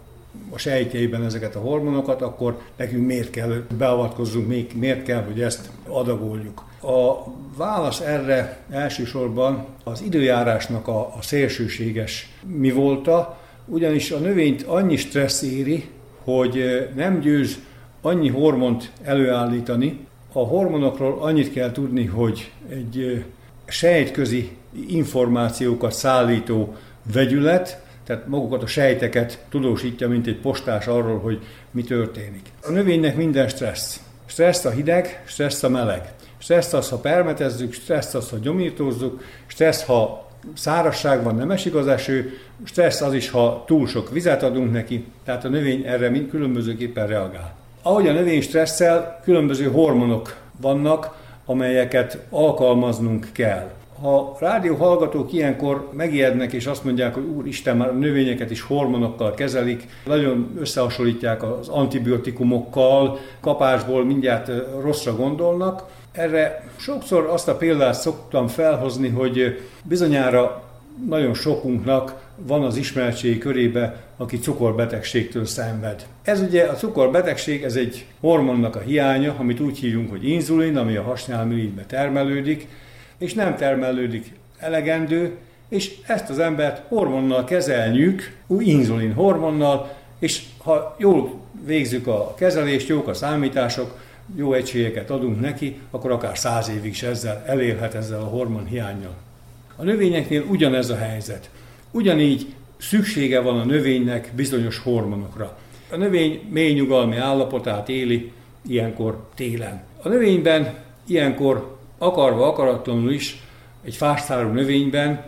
a 0.50 0.58
sejtjeiben 0.58 1.24
ezeket 1.24 1.56
a 1.56 1.60
hormonokat, 1.60 2.22
akkor 2.22 2.62
nekünk 2.78 3.06
miért 3.06 3.30
kell 3.30 3.64
beavatkozzunk, 3.78 4.48
miért 4.76 5.04
kell, 5.04 5.24
hogy 5.24 5.42
ezt 5.42 5.70
adagoljuk. 5.88 6.64
A 6.82 7.32
válasz 7.58 8.00
erre 8.00 8.58
elsősorban 8.70 9.66
az 9.84 10.02
időjárásnak 10.02 10.88
a, 10.88 11.00
a 11.00 11.22
szélsőséges 11.22 12.30
mi 12.46 12.72
volta, 12.72 13.38
ugyanis 13.66 14.12
a 14.12 14.18
növényt 14.18 14.62
annyi 14.62 14.96
stressz 14.96 15.42
éri, 15.42 15.90
hogy 16.24 16.88
nem 16.96 17.20
győz 17.20 17.60
annyi 18.02 18.30
hormont 18.30 18.92
előállítani. 19.04 20.00
A 20.34 20.40
hormonokról 20.40 21.18
annyit 21.22 21.54
kell 21.54 21.72
tudni, 21.72 22.06
hogy 22.06 22.52
egy 22.70 23.26
sejtközi 23.66 24.50
információkat 24.88 25.92
szállító 25.92 26.76
vegyület, 27.14 27.85
tehát 28.06 28.28
magukat 28.28 28.64
a 28.64 28.68
sejteket 28.68 29.46
tudósítja, 29.50 30.08
mint 30.08 30.28
egy 30.28 30.40
postás 30.40 30.88
arról, 30.88 31.20
hogy 31.20 31.40
mi 31.72 31.84
történik. 31.84 32.52
A 32.64 32.72
növénynek 32.72 33.16
minden 33.16 33.48
stressz. 33.48 34.00
Stressz 34.26 34.66
a 34.66 34.70
hideg, 34.70 35.24
stressz 35.26 35.64
a 35.64 35.70
meleg. 35.70 36.14
Stressz 36.38 36.74
az, 36.74 36.90
ha 36.90 36.98
permetezzük, 36.98 37.74
stressz 37.74 38.14
az, 38.14 38.30
ha 38.30 38.38
gyomírtózzuk, 38.38 39.24
stressz, 39.48 39.84
ha 39.84 40.30
szárazság 40.54 41.24
van, 41.24 41.36
nem 41.36 41.52
esik 41.52 41.76
az 41.76 41.88
eső, 41.88 42.38
stressz 42.64 43.02
az 43.02 43.14
is, 43.14 43.30
ha 43.30 43.64
túl 43.68 43.88
sok 43.88 44.12
vizet 44.12 44.44
adunk 44.44 44.72
neki, 44.72 45.06
tehát 45.26 45.46
a 45.46 45.50
növény 45.50 45.84
erre 45.86 46.10
mind 46.10 46.30
különbözőképpen 46.30 47.08
reagál. 47.08 47.56
Ahogy 47.82 48.08
a 48.08 48.12
növény 48.12 48.42
stresszel, 48.42 49.20
különböző 49.24 49.72
hormonok 49.72 50.38
vannak, 50.62 51.24
amelyeket 51.46 52.20
alkalmaznunk 52.30 53.28
kell. 53.32 53.72
Ha 54.02 54.36
rádió 54.40 54.76
hallgatók 54.76 55.34
ilyenkor 55.34 55.90
megijednek 55.94 56.54
és 56.54 56.66
azt 56.66 56.84
mondják, 56.84 57.14
hogy 57.14 57.24
úristen, 57.24 57.78
már 57.78 57.90
a 57.90 57.92
növényeket 57.92 58.52
is 58.52 58.62
hormonokkal 58.62 59.34
kezelik, 59.34 59.88
nagyon 60.06 60.56
összehasonlítják 60.60 61.44
az 61.44 61.68
antibiotikumokkal, 61.68 63.20
kapásból 63.40 64.06
mindjárt 64.06 64.52
rosszra 64.82 65.16
gondolnak, 65.16 65.84
erre 66.12 66.64
sokszor 66.76 67.26
azt 67.26 67.48
a 67.48 67.56
példát 67.56 67.94
szoktam 67.94 68.48
felhozni, 68.48 69.10
hogy 69.10 69.60
bizonyára 69.84 70.64
nagyon 71.08 71.34
sokunknak 71.34 72.24
van 72.36 72.64
az 72.64 72.78
ismertségi 72.78 73.38
körébe, 73.38 74.04
aki 74.18 74.40
cukorbetegségtől 74.40 75.46
szenved. 75.46 76.06
Ez 76.24 76.42
ugye 76.42 76.64
a 76.64 76.74
cukorbetegség, 76.74 77.64
ez 77.64 77.76
egy 77.76 78.06
hormonnak 78.20 78.76
a 78.76 78.80
hiánya, 78.80 79.36
amit 79.40 79.60
úgy 79.60 79.78
hívunk, 79.78 80.10
hogy 80.10 80.30
inzulin, 80.30 80.78
ami 80.78 80.96
a 80.96 81.04
hasnyálmirigybe 81.04 81.84
termelődik, 81.84 82.68
és 83.18 83.34
nem 83.34 83.56
termelődik 83.56 84.34
elegendő, 84.58 85.38
és 85.70 85.96
ezt 86.08 86.30
az 86.30 86.40
embert 86.40 86.88
hormonnal 86.88 87.44
kezeljük, 87.44 88.38
új 88.48 88.66
inzulin 88.66 89.14
hormonnal, 89.14 89.96
és 90.20 90.44
ha 90.58 90.96
jól 91.00 91.40
végzük 91.66 92.08
a 92.08 92.34
kezelést, 92.38 92.88
jók 92.88 93.08
a 93.08 93.14
számítások, 93.14 94.00
jó 94.36 94.54
egységeket 94.54 95.10
adunk 95.10 95.40
neki, 95.40 95.80
akkor 95.92 96.12
akár 96.12 96.38
száz 96.38 96.70
évig 96.70 96.92
is 96.92 97.04
ezzel 97.04 97.44
elérhet 97.46 97.94
ezzel 97.94 98.20
a 98.20 98.28
hormon 98.28 98.66
hiányjal. 98.66 99.16
A 99.76 99.84
növényeknél 99.84 100.44
ugyanez 100.50 100.90
a 100.90 100.98
helyzet. 100.98 101.50
Ugyanígy 101.92 102.54
szüksége 102.78 103.40
van 103.40 103.60
a 103.60 103.64
növénynek 103.64 104.32
bizonyos 104.36 104.80
hormonokra. 104.80 105.58
A 105.92 105.96
növény 105.96 106.42
mély 106.50 106.74
nyugalmi 106.74 107.18
állapotát 107.18 107.90
éli 107.90 108.32
ilyenkor 108.68 109.26
télen. 109.36 109.84
A 110.02 110.08
növényben 110.08 110.74
ilyenkor 111.08 111.75
akarva, 111.98 112.48
akaratlanul 112.48 113.12
is 113.12 113.44
egy 113.84 113.96
fásztárú 113.96 114.50
növényben 114.50 115.24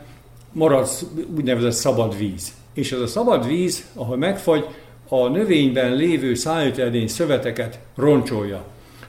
marad 0.52 0.88
úgynevezett 1.36 1.72
szabad 1.72 2.18
víz. 2.18 2.54
És 2.74 2.92
ez 2.92 3.00
a 3.00 3.08
szabad 3.08 3.48
víz, 3.48 3.86
ahol 3.96 4.18
megfagy, 4.18 4.66
a 5.10 5.28
növényben 5.28 5.94
lévő 5.94 6.34
szállítóedény 6.34 7.08
szöveteket 7.08 7.80
roncsolja. 7.96 8.64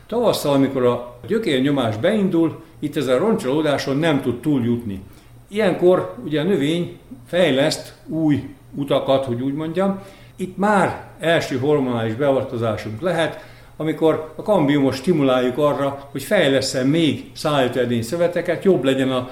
Tavasszal, 0.06 0.54
amikor 0.54 0.84
a 0.84 1.18
gyökérnyomás 1.26 1.96
beindul, 1.96 2.62
itt 2.78 2.96
ez 2.96 3.06
a 3.06 3.18
roncsolódáson 3.18 3.96
nem 3.96 4.20
tud 4.20 4.40
túljutni. 4.40 5.02
Ilyenkor 5.48 6.14
ugye 6.24 6.40
a 6.40 6.44
növény 6.44 6.98
fejleszt 7.26 7.94
új 8.06 8.54
utakat, 8.74 9.24
hogy 9.24 9.42
úgy 9.42 9.54
mondjam. 9.54 10.00
Itt 10.36 10.56
már 10.56 11.06
első 11.18 11.58
hormonális 11.58 12.14
beavatkozásunk 12.14 13.00
lehet, 13.00 13.44
amikor 13.80 14.32
a 14.36 14.42
kambiumot 14.42 14.94
stimuláljuk 14.94 15.58
arra, 15.58 16.08
hogy 16.10 16.22
fejleszen 16.22 16.86
még 16.86 17.30
szállítóedény 17.32 18.02
szöveteket, 18.02 18.64
jobb 18.64 18.84
legyen 18.84 19.10
a 19.10 19.30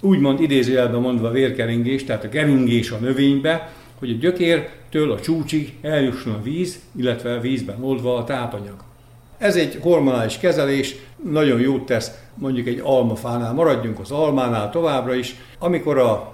úgymond 0.00 0.40
idézőjelben 0.40 1.00
mondva 1.00 1.30
vérkeringés, 1.30 2.04
tehát 2.04 2.24
a 2.24 2.28
keringés 2.28 2.90
a 2.90 2.96
növénybe, 2.96 3.72
hogy 3.98 4.10
a 4.10 4.16
gyökértől 4.20 5.12
a 5.12 5.20
csúcsig 5.20 5.74
eljusson 5.82 6.32
a 6.32 6.42
víz, 6.42 6.80
illetve 6.96 7.34
a 7.34 7.40
vízben 7.40 7.84
oldva 7.84 8.16
a 8.16 8.24
tápanyag. 8.24 8.76
Ez 9.38 9.56
egy 9.56 9.78
hormonális 9.80 10.38
kezelés, 10.38 10.96
nagyon 11.30 11.60
jót 11.60 11.86
tesz 11.86 12.10
mondjuk 12.34 12.66
egy 12.66 12.80
almafánál, 12.84 13.52
maradjunk 13.52 13.98
az 13.98 14.10
almánál 14.10 14.70
továbbra 14.70 15.14
is. 15.14 15.34
Amikor 15.58 15.98
a 15.98 16.32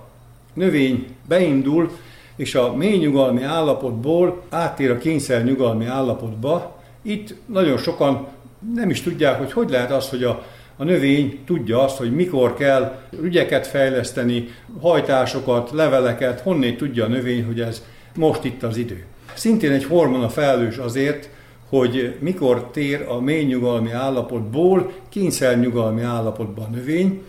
növény 0.54 1.06
beindul, 1.28 1.90
és 2.36 2.54
a 2.54 2.74
mély 2.74 2.98
nyugalmi 2.98 3.42
állapotból 3.42 4.42
áttér 4.48 4.90
a 4.90 4.98
kényszer 4.98 5.44
nyugalmi 5.44 5.86
állapotba, 5.86 6.79
itt 7.02 7.34
nagyon 7.46 7.78
sokan 7.78 8.28
nem 8.74 8.90
is 8.90 9.02
tudják, 9.02 9.38
hogy 9.38 9.52
hogy 9.52 9.70
lehet 9.70 9.90
az, 9.90 10.08
hogy 10.08 10.24
a, 10.24 10.44
a 10.76 10.84
növény 10.84 11.38
tudja 11.46 11.82
azt, 11.82 11.96
hogy 11.96 12.14
mikor 12.14 12.54
kell 12.54 12.98
ügyeket 13.22 13.66
fejleszteni, 13.66 14.48
hajtásokat, 14.80 15.70
leveleket, 15.70 16.40
honnét 16.40 16.76
tudja 16.76 17.04
a 17.04 17.08
növény, 17.08 17.44
hogy 17.44 17.60
ez 17.60 17.84
most 18.14 18.44
itt 18.44 18.62
az 18.62 18.76
idő. 18.76 19.04
Szintén 19.34 19.72
egy 19.72 19.84
hormon 19.84 20.22
a 20.22 20.28
felelős 20.28 20.76
azért, 20.76 21.30
hogy 21.68 22.16
mikor 22.18 22.70
tér 22.70 23.04
a 23.08 23.20
mély 23.20 23.44
nyugalmi 23.44 23.90
állapotból 23.90 24.92
kényszernyugalmi 25.08 26.02
állapotba 26.02 26.62
a 26.62 26.74
növény. 26.74 27.22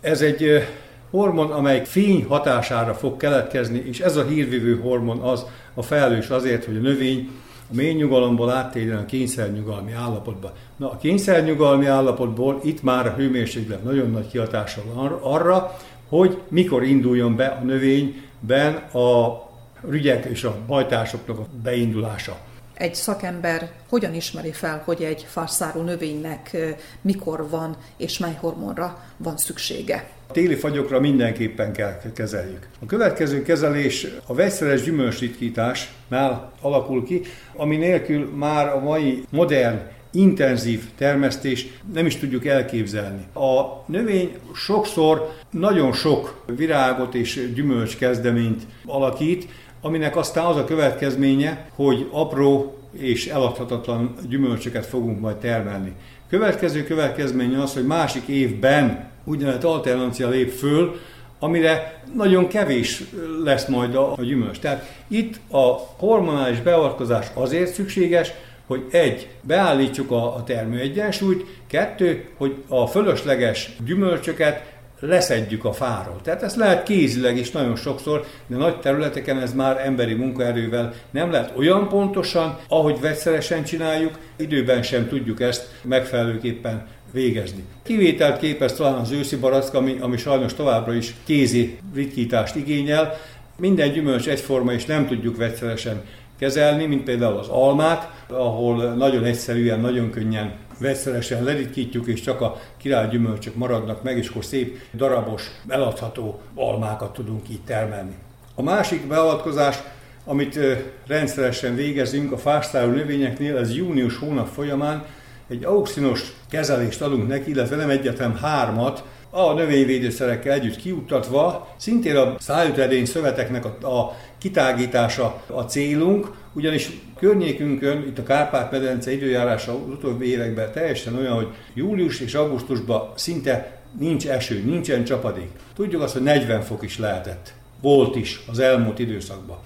Ez 0.00 0.20
egy 0.20 0.66
hormon, 1.10 1.50
amely 1.50 1.82
fény 1.84 2.24
hatására 2.24 2.94
fog 2.94 3.16
keletkezni, 3.16 3.82
és 3.86 4.00
ez 4.00 4.16
a 4.16 4.24
hírvívő 4.24 4.80
hormon 4.80 5.18
az 5.18 5.46
a 5.74 5.82
felelős 5.82 6.28
azért, 6.28 6.64
hogy 6.64 6.76
a 6.76 6.80
növény 6.80 7.30
a 7.70 7.74
mély 7.74 7.92
nyugalomból 7.92 8.50
áttérjen 8.50 8.98
a 8.98 9.04
kényszernyugalmi 9.04 9.92
állapotba. 9.92 10.52
Na, 10.76 10.90
a 10.90 10.96
kényszernyugalmi 10.96 11.86
állapotból 11.86 12.60
itt 12.64 12.82
már 12.82 13.06
a 13.06 13.14
hőmérséklet 13.14 13.84
nagyon 13.84 14.10
nagy 14.10 14.28
kihatással 14.28 15.18
arra, 15.20 15.76
hogy 16.08 16.42
mikor 16.48 16.84
induljon 16.84 17.36
be 17.36 17.46
a 17.46 17.64
növényben 17.64 18.74
a 18.74 19.42
rügyek 19.88 20.24
és 20.24 20.44
a 20.44 20.56
hajtásoknak 20.68 21.38
a 21.38 21.46
beindulása. 21.62 22.36
egy 22.74 22.94
szakember 22.94 23.70
hogyan 23.88 24.14
ismeri 24.14 24.52
fel, 24.52 24.82
hogy 24.84 25.02
egy 25.02 25.26
fászáró 25.28 25.82
növénynek 25.82 26.56
mikor 27.00 27.48
van 27.50 27.76
és 27.96 28.18
mely 28.18 28.36
hormonra 28.40 29.04
van 29.16 29.36
szüksége. 29.36 30.15
Téli 30.32 30.54
fagyokra 30.54 31.00
mindenképpen 31.00 31.72
kell 31.72 32.00
kezeljük. 32.14 32.68
A 32.82 32.86
következő 32.86 33.42
kezelés 33.42 34.06
a 34.26 34.34
vegyszeres 34.34 34.82
gyümölcsritkításnál 34.82 36.52
alakul 36.60 37.04
ki, 37.04 37.20
ami 37.56 37.76
nélkül 37.76 38.30
már 38.36 38.68
a 38.68 38.80
mai 38.80 39.22
modern 39.30 39.78
intenzív 40.12 40.82
termesztés 40.96 41.66
nem 41.92 42.06
is 42.06 42.16
tudjuk 42.16 42.46
elképzelni. 42.46 43.26
A 43.34 43.84
növény 43.86 44.36
sokszor 44.54 45.32
nagyon 45.50 45.92
sok 45.92 46.44
virágot 46.56 47.14
és 47.14 47.52
gyümölcs 47.54 47.96
kezdeményt 47.96 48.62
alakít, 48.84 49.48
aminek 49.80 50.16
aztán 50.16 50.44
az 50.44 50.56
a 50.56 50.64
következménye, 50.64 51.68
hogy 51.74 52.08
apró 52.10 52.78
és 52.92 53.26
eladhatatlan 53.26 54.14
gyümölcsöket 54.28 54.86
fogunk 54.86 55.20
majd 55.20 55.36
termelni. 55.36 55.92
Következő 56.28 56.84
következménye 56.84 57.62
az, 57.62 57.74
hogy 57.74 57.86
másik 57.86 58.26
évben 58.26 59.14
úgynevezett 59.26 59.64
alternancia 59.64 60.28
lép 60.28 60.50
föl, 60.50 61.00
amire 61.38 62.02
nagyon 62.14 62.48
kevés 62.48 63.02
lesz 63.44 63.66
majd 63.66 63.94
a, 63.94 64.12
a 64.12 64.22
gyümölcs. 64.22 64.58
Tehát 64.58 64.92
itt 65.08 65.40
a 65.50 65.64
hormonális 65.96 66.60
beavatkozás 66.60 67.26
azért 67.34 67.72
szükséges, 67.72 68.32
hogy 68.66 68.84
egy, 68.90 69.28
beállítsuk 69.42 70.10
a, 70.10 70.34
a 70.34 70.44
termőegyensúlyt, 70.44 71.44
kettő, 71.66 72.28
hogy 72.36 72.54
a 72.68 72.86
fölösleges 72.86 73.70
gyümölcsöket 73.84 74.74
leszedjük 75.00 75.64
a 75.64 75.72
fáról. 75.72 76.20
Tehát 76.22 76.42
ezt 76.42 76.56
lehet 76.56 76.82
kézileg 76.82 77.36
is 77.36 77.50
nagyon 77.50 77.76
sokszor, 77.76 78.24
de 78.46 78.56
nagy 78.56 78.80
területeken 78.80 79.40
ez 79.40 79.54
már 79.54 79.86
emberi 79.86 80.14
munkaerővel 80.14 80.92
nem 81.10 81.30
lehet 81.30 81.52
olyan 81.56 81.88
pontosan, 81.88 82.58
ahogy 82.68 83.00
vegyszeresen 83.00 83.64
csináljuk, 83.64 84.18
időben 84.36 84.82
sem 84.82 85.08
tudjuk 85.08 85.40
ezt 85.40 85.70
megfelelőképpen 85.82 86.86
végezni. 87.16 87.64
Kivételt 87.82 88.38
képez 88.38 88.72
talán 88.72 88.94
az 88.94 89.10
őszi 89.10 89.36
barack, 89.36 89.74
ami, 89.74 89.96
ami 90.00 90.16
sajnos 90.16 90.54
továbbra 90.54 90.94
is 90.94 91.14
kézi 91.24 91.78
ritkítást 91.94 92.56
igényel. 92.56 93.18
Minden 93.58 93.92
gyümölcs 93.92 94.28
egyforma, 94.28 94.72
és 94.72 94.84
nem 94.84 95.06
tudjuk 95.06 95.36
vegyszeresen 95.36 96.02
kezelni, 96.38 96.86
mint 96.86 97.02
például 97.02 97.38
az 97.38 97.48
almát, 97.48 98.24
ahol 98.28 98.94
nagyon 98.94 99.24
egyszerűen, 99.24 99.80
nagyon 99.80 100.10
könnyen 100.10 100.54
vegyszeresen 100.78 101.44
leritkítjuk, 101.44 102.06
és 102.06 102.20
csak 102.20 102.40
a 102.40 102.60
királygyümölcsök 102.76 103.54
maradnak 103.54 104.02
meg, 104.02 104.16
és 104.18 104.28
akkor 104.28 104.44
szép 104.44 104.78
darabos, 104.94 105.42
eladható 105.68 106.40
almákat 106.54 107.12
tudunk 107.12 107.48
így 107.50 107.62
termelni. 107.66 108.14
A 108.54 108.62
másik 108.62 109.06
beavatkozás, 109.06 109.82
amit 110.24 110.58
rendszeresen 111.06 111.74
végezünk 111.74 112.32
a 112.32 112.38
fástáró 112.38 112.90
növényeknél, 112.90 113.56
ez 113.56 113.74
június 113.76 114.16
hónap 114.18 114.48
folyamán 114.48 115.04
egy 115.48 115.64
auxinos 115.64 116.32
kezelést 116.50 117.02
adunk 117.02 117.28
neki, 117.28 117.50
illetve 117.50 117.76
nem 117.76 117.90
egyetem 117.90 118.36
hármat, 118.36 119.04
a 119.30 119.52
növényvédőszerekkel 119.52 120.52
együtt 120.52 120.76
kiuttatva, 120.76 121.68
szintén 121.76 122.16
a 122.16 122.34
szájütedény 122.38 123.04
szöveteknek 123.04 123.64
a, 123.64 123.86
a 123.86 124.16
kitágítása 124.38 125.42
a 125.46 125.60
célunk, 125.60 126.30
ugyanis 126.52 126.90
környékünkön, 127.18 127.98
itt 128.06 128.18
a 128.18 128.22
Kárpát-medence 128.22 129.12
időjárása 129.12 129.72
az 129.72 129.88
utóbbi 129.88 130.30
években 130.30 130.72
teljesen 130.72 131.16
olyan, 131.16 131.34
hogy 131.34 131.48
július 131.74 132.20
és 132.20 132.34
augusztusban 132.34 133.12
szinte 133.14 133.80
nincs 133.98 134.28
eső, 134.28 134.62
nincsen 134.64 135.04
csapadék. 135.04 135.50
Tudjuk 135.74 136.02
azt, 136.02 136.12
hogy 136.12 136.22
40 136.22 136.62
fok 136.62 136.82
is 136.82 136.98
lehetett. 136.98 137.52
Volt 137.80 138.16
is 138.16 138.40
az 138.50 138.58
elmúlt 138.58 138.98
időszakban. 138.98 139.56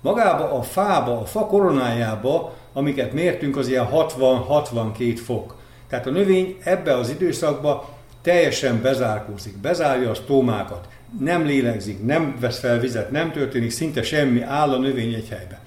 Magába 0.00 0.52
a 0.52 0.62
fába, 0.62 1.20
a 1.20 1.24
fa 1.24 1.46
koronájába, 1.46 2.54
amiket 2.74 3.12
mértünk, 3.12 3.56
az 3.56 3.68
ilyen 3.68 3.88
60-62 3.92 5.18
fok. 5.24 5.56
Tehát 5.88 6.06
a 6.06 6.10
növény 6.10 6.56
ebbe 6.64 6.96
az 6.96 7.10
időszakba 7.10 7.88
teljesen 8.22 8.82
bezárkózik, 8.82 9.56
bezárja 9.56 10.10
a 10.10 10.14
stómákat, 10.14 10.88
nem 11.20 11.46
lélegzik, 11.46 12.04
nem 12.04 12.36
vesz 12.40 12.58
fel 12.58 12.78
vizet, 12.78 13.10
nem 13.10 13.32
történik 13.32 13.70
szinte 13.70 14.02
semmi, 14.02 14.42
áll 14.42 14.70
a 14.70 14.78
növény 14.78 15.12
egy 15.12 15.28
helyben. 15.28 15.58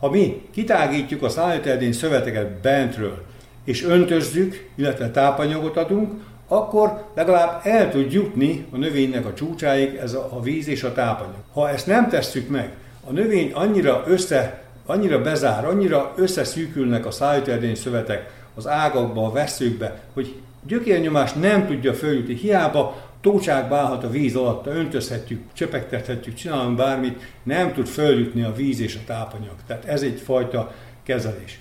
Ha 0.00 0.10
mi 0.10 0.42
kitágítjuk 0.52 1.22
a 1.22 1.28
szállítedény 1.28 1.92
szöveteket 1.92 2.60
bentről, 2.60 3.22
és 3.64 3.84
öntözzük, 3.84 4.68
illetve 4.74 5.10
tápanyagot 5.10 5.76
adunk, 5.76 6.12
akkor 6.48 7.04
legalább 7.14 7.60
el 7.62 7.90
tud 7.90 8.12
jutni 8.12 8.66
a 8.70 8.76
növénynek 8.76 9.26
a 9.26 9.34
csúcsáig 9.34 9.94
ez 9.94 10.12
a, 10.12 10.28
a 10.30 10.42
víz 10.42 10.68
és 10.68 10.82
a 10.82 10.92
tápanyag. 10.92 11.42
Ha 11.52 11.70
ezt 11.70 11.86
nem 11.86 12.08
tesszük 12.08 12.48
meg, 12.48 12.72
a 13.04 13.12
növény 13.12 13.52
annyira 13.52 14.04
össze, 14.06 14.63
annyira 14.86 15.22
bezár, 15.22 15.64
annyira 15.64 16.12
összeszűkülnek 16.16 17.06
a 17.06 17.10
szállítedény 17.10 17.74
szövetek 17.74 18.42
az 18.54 18.66
ágakba, 18.66 19.26
a 19.26 19.32
veszőkbe, 19.32 20.02
hogy 20.12 20.34
gyökérnyomást 20.66 21.40
nem 21.40 21.66
tudja 21.66 21.94
följutni, 21.94 22.34
hiába 22.34 23.12
tócsákba 23.20 23.76
állhat 23.76 24.04
a 24.04 24.10
víz 24.10 24.36
alatt, 24.36 24.66
öntözhetjük, 24.66 25.42
csöpegtethetjük, 25.52 26.34
csinálunk 26.34 26.76
bármit, 26.76 27.32
nem 27.42 27.72
tud 27.72 27.86
följutni 27.86 28.42
a 28.42 28.54
víz 28.54 28.80
és 28.80 28.94
a 28.94 29.04
tápanyag. 29.06 29.54
Tehát 29.66 29.84
ez 29.84 30.02
egy 30.02 30.20
fajta 30.24 30.72
kezelés. 31.02 31.60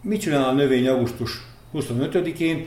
Mit 0.00 0.20
csinál 0.20 0.48
a 0.48 0.52
növény 0.52 0.88
augusztus 0.88 1.30
25-én? 1.74 2.66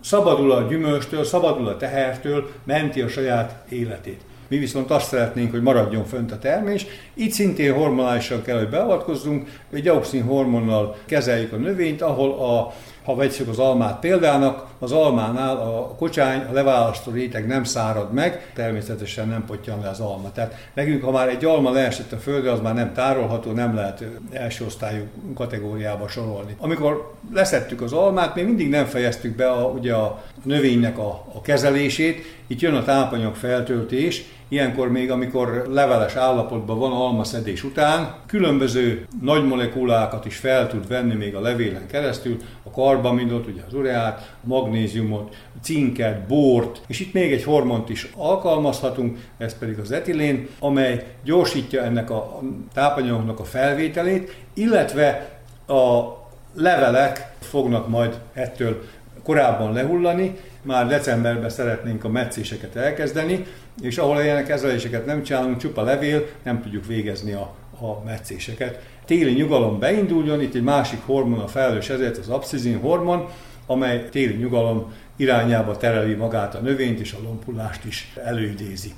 Szabadul 0.00 0.52
a 0.52 0.66
gyümölcstől, 0.68 1.24
szabadul 1.24 1.68
a 1.68 1.76
tehertől, 1.76 2.50
menti 2.64 3.00
a 3.00 3.08
saját 3.08 3.64
életét. 3.68 4.20
Mi 4.50 4.58
viszont 4.58 4.90
azt 4.90 5.06
szeretnénk, 5.06 5.50
hogy 5.50 5.62
maradjon 5.62 6.04
fönt 6.04 6.32
a 6.32 6.38
termés. 6.38 6.86
Itt 7.14 7.32
szintén 7.32 7.74
hormonálisan 7.74 8.42
kell, 8.42 8.58
hogy 8.58 8.68
beavatkozzunk, 8.68 9.48
egy 9.72 9.88
auxin 9.88 10.22
hormonnal 10.22 10.96
kezeljük 11.06 11.52
a 11.52 11.56
növényt, 11.56 12.02
ahol 12.02 12.30
a 12.30 12.72
ha 13.04 13.14
vegyük 13.14 13.48
az 13.48 13.58
almát 13.58 13.98
példának, 13.98 14.66
az 14.78 14.92
almánál 14.92 15.56
a 15.56 15.94
kocsány, 15.98 16.40
a 16.50 16.52
leválasztó 16.52 17.12
réteg 17.12 17.46
nem 17.46 17.64
szárad 17.64 18.12
meg, 18.12 18.52
természetesen 18.54 19.28
nem 19.28 19.44
potyan 19.44 19.80
le 19.80 19.88
az 19.88 20.00
alma. 20.00 20.32
Tehát 20.32 20.70
nekünk, 20.74 21.04
ha 21.04 21.10
már 21.10 21.28
egy 21.28 21.44
alma 21.44 21.70
leesett 21.70 22.12
a 22.12 22.16
földre, 22.16 22.52
az 22.52 22.60
már 22.60 22.74
nem 22.74 22.92
tárolható, 22.92 23.52
nem 23.52 23.74
lehet 23.74 24.04
első 24.32 24.64
osztályú 24.64 25.04
kategóriába 25.34 26.08
sorolni. 26.08 26.56
Amikor 26.58 27.14
leszettük 27.32 27.80
az 27.82 27.92
almát, 27.92 28.34
még 28.34 28.44
mindig 28.44 28.68
nem 28.68 28.84
fejeztük 28.84 29.36
be 29.36 29.50
a, 29.50 29.64
ugye 29.64 29.94
a 29.94 30.22
növénynek 30.44 30.98
a, 30.98 31.24
a 31.34 31.40
kezelését, 31.40 32.38
itt 32.46 32.60
jön 32.60 32.74
a 32.74 32.84
tápanyag 32.84 33.34
feltöltés, 33.34 34.24
Ilyenkor 34.52 34.90
még, 34.90 35.10
amikor 35.10 35.64
leveles 35.68 36.14
állapotban 36.14 36.78
van 36.78 36.92
almaszedés 36.92 37.64
után, 37.64 38.14
különböző 38.26 39.06
nagy 39.22 39.46
molekulákat 39.46 40.26
is 40.26 40.36
fel 40.36 40.68
tud 40.68 40.88
venni 40.88 41.14
még 41.14 41.34
a 41.34 41.40
levélen 41.40 41.86
keresztül, 41.86 42.36
a 42.62 42.70
karbamidot, 42.70 43.46
ugye 43.46 43.60
az 43.66 43.74
ureát, 43.74 44.34
a 44.44 44.46
magnéziumot, 44.46 45.34
a 45.56 45.58
cinket, 45.62 46.26
bort, 46.26 46.80
és 46.86 47.00
itt 47.00 47.12
még 47.12 47.32
egy 47.32 47.44
hormont 47.44 47.88
is 47.88 48.10
alkalmazhatunk, 48.16 49.18
ez 49.38 49.58
pedig 49.58 49.78
az 49.78 49.90
etilén, 49.90 50.48
amely 50.58 51.06
gyorsítja 51.24 51.82
ennek 51.82 52.10
a 52.10 52.40
tápanyagoknak 52.74 53.40
a 53.40 53.44
felvételét, 53.44 54.36
illetve 54.54 55.30
a 55.66 56.18
levelek 56.54 57.34
fognak 57.40 57.88
majd 57.88 58.18
ettől 58.32 58.82
korábban 59.22 59.72
lehullani, 59.72 60.36
már 60.62 60.88
decemberben 60.88 61.50
szeretnénk 61.50 62.04
a 62.04 62.08
meccéseket 62.08 62.76
elkezdeni, 62.76 63.44
és 63.82 63.98
ahol 63.98 64.22
ilyen 64.22 64.44
kezeléseket 64.44 65.06
nem 65.06 65.22
csinálunk, 65.22 65.56
csupa 65.56 65.82
levél, 65.82 66.26
nem 66.42 66.62
tudjuk 66.62 66.86
végezni 66.86 67.32
a, 67.32 67.54
a 67.80 68.04
meccéseket. 68.04 68.80
Téli 69.04 69.32
nyugalom 69.32 69.78
beinduljon, 69.78 70.40
itt 70.40 70.54
egy 70.54 70.62
másik 70.62 71.00
hormon 71.04 71.38
a 71.38 71.48
felelős 71.48 71.88
ezért, 71.88 72.18
az 72.18 72.28
abszizin 72.28 72.78
hormon, 72.78 73.28
amely 73.66 74.08
téli 74.10 74.36
nyugalom 74.36 74.92
irányába 75.16 75.76
tereli 75.76 76.14
magát 76.14 76.54
a 76.54 76.60
növényt, 76.60 77.00
és 77.00 77.12
a 77.12 77.22
lompullást 77.22 77.84
is 77.84 78.12
előidézi. 78.24 78.92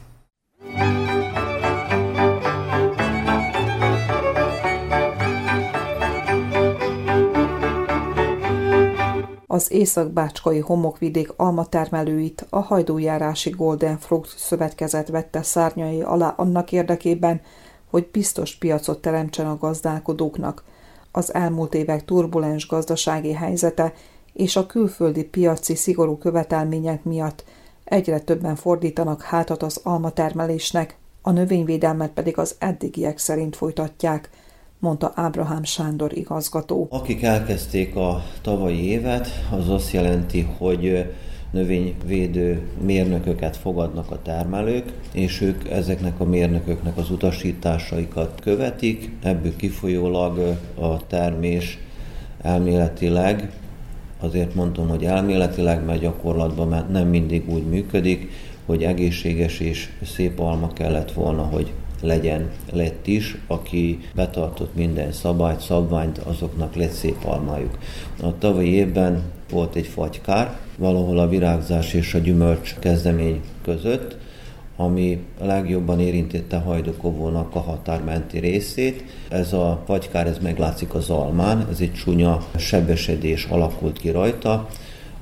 Az 9.53 9.73
észak-bácskai 9.73 10.59
homokvidék 10.59 11.33
almatermelőit 11.37 12.47
a 12.51 12.59
hajdújárási 12.59 13.51
Golden 13.51 13.99
Fruit 13.99 14.35
szövetkezet 14.37 15.09
vette 15.09 15.43
szárnyai 15.43 16.03
alá 16.03 16.29
annak 16.29 16.73
érdekében, 16.73 17.41
hogy 17.91 18.09
biztos 18.13 18.57
piacot 18.57 19.01
teremtsen 19.01 19.47
a 19.47 19.57
gazdálkodóknak. 19.57 20.65
Az 21.11 21.35
elmúlt 21.35 21.75
évek 21.75 22.05
turbulens 22.05 22.67
gazdasági 22.67 23.33
helyzete 23.33 23.93
és 24.33 24.57
a 24.57 24.67
külföldi 24.67 25.25
piaci 25.25 25.75
szigorú 25.75 26.17
követelmények 26.17 27.05
miatt 27.05 27.45
egyre 27.85 28.21
többen 28.21 28.57
fordítanak 28.57 29.23
hátat 29.23 29.63
az 29.63 29.81
almatermelésnek, 29.83 30.97
a 31.23 31.31
növényvédelmet 31.31 32.11
pedig 32.11 32.39
az 32.39 32.55
eddigiek 32.59 33.19
szerint 33.19 33.57
folytatják– 33.57 34.31
mondta 34.83 35.13
Ábrahám 35.15 35.65
Sándor 35.65 36.17
igazgató. 36.17 36.87
Akik 36.91 37.23
elkezdték 37.23 37.97
a 37.97 38.23
tavalyi 38.41 38.85
évet, 38.85 39.29
az 39.51 39.69
azt 39.69 39.93
jelenti, 39.93 40.49
hogy 40.59 41.13
növényvédő 41.51 42.69
mérnököket 42.85 43.57
fogadnak 43.57 44.11
a 44.11 44.23
termelők, 44.23 44.93
és 45.13 45.41
ők 45.41 45.69
ezeknek 45.71 46.21
a 46.21 46.25
mérnököknek 46.25 46.97
az 46.97 47.11
utasításaikat 47.11 48.41
követik, 48.41 49.11
ebből 49.23 49.57
kifolyólag 49.57 50.57
a 50.75 51.07
termés 51.07 51.79
elméletileg, 52.41 53.51
azért 54.21 54.55
mondtam, 54.55 54.89
hogy 54.89 55.05
elméletileg, 55.05 55.85
mert 55.85 56.01
gyakorlatban 56.01 56.87
nem 56.91 57.09
mindig 57.09 57.51
úgy 57.51 57.67
működik, 57.67 58.31
hogy 58.67 58.83
egészséges 58.83 59.61
és 59.61 59.89
szép 60.05 60.39
alma 60.39 60.73
kellett 60.73 61.13
volna, 61.13 61.43
hogy 61.43 61.73
legyen, 62.03 62.51
lett 62.73 63.07
is, 63.07 63.37
aki 63.47 63.99
betartott 64.15 64.75
minden 64.75 65.13
szabályt, 65.13 65.61
szabványt, 65.61 66.19
azoknak 66.19 66.75
lett 66.75 66.93
szép 66.93 67.25
almájuk. 67.25 67.79
A 68.23 68.39
tavalyi 68.39 68.71
évben 68.73 69.23
volt 69.51 69.75
egy 69.75 69.87
fagykár, 69.87 70.57
valahol 70.79 71.19
a 71.19 71.29
virágzás 71.29 71.95
és 71.95 72.15
a 72.15 72.19
gyümölcs 72.19 72.75
kezdemény 72.79 73.41
között, 73.63 74.17
ami 74.77 75.19
legjobban 75.41 76.01
érintette 76.01 76.57
Hajdukovónak 76.57 77.55
a 77.55 77.61
határmenti 77.61 78.39
részét. 78.39 79.05
Ez 79.29 79.53
a 79.53 79.83
fagykár, 79.87 80.27
ez 80.27 80.39
meglátszik 80.39 80.95
az 80.95 81.11
almán, 81.11 81.67
ez 81.71 81.81
egy 81.81 81.93
csúnya 81.93 82.47
sebesedés 82.57 83.45
alakult 83.45 83.99
ki 83.99 84.11
rajta, 84.11 84.69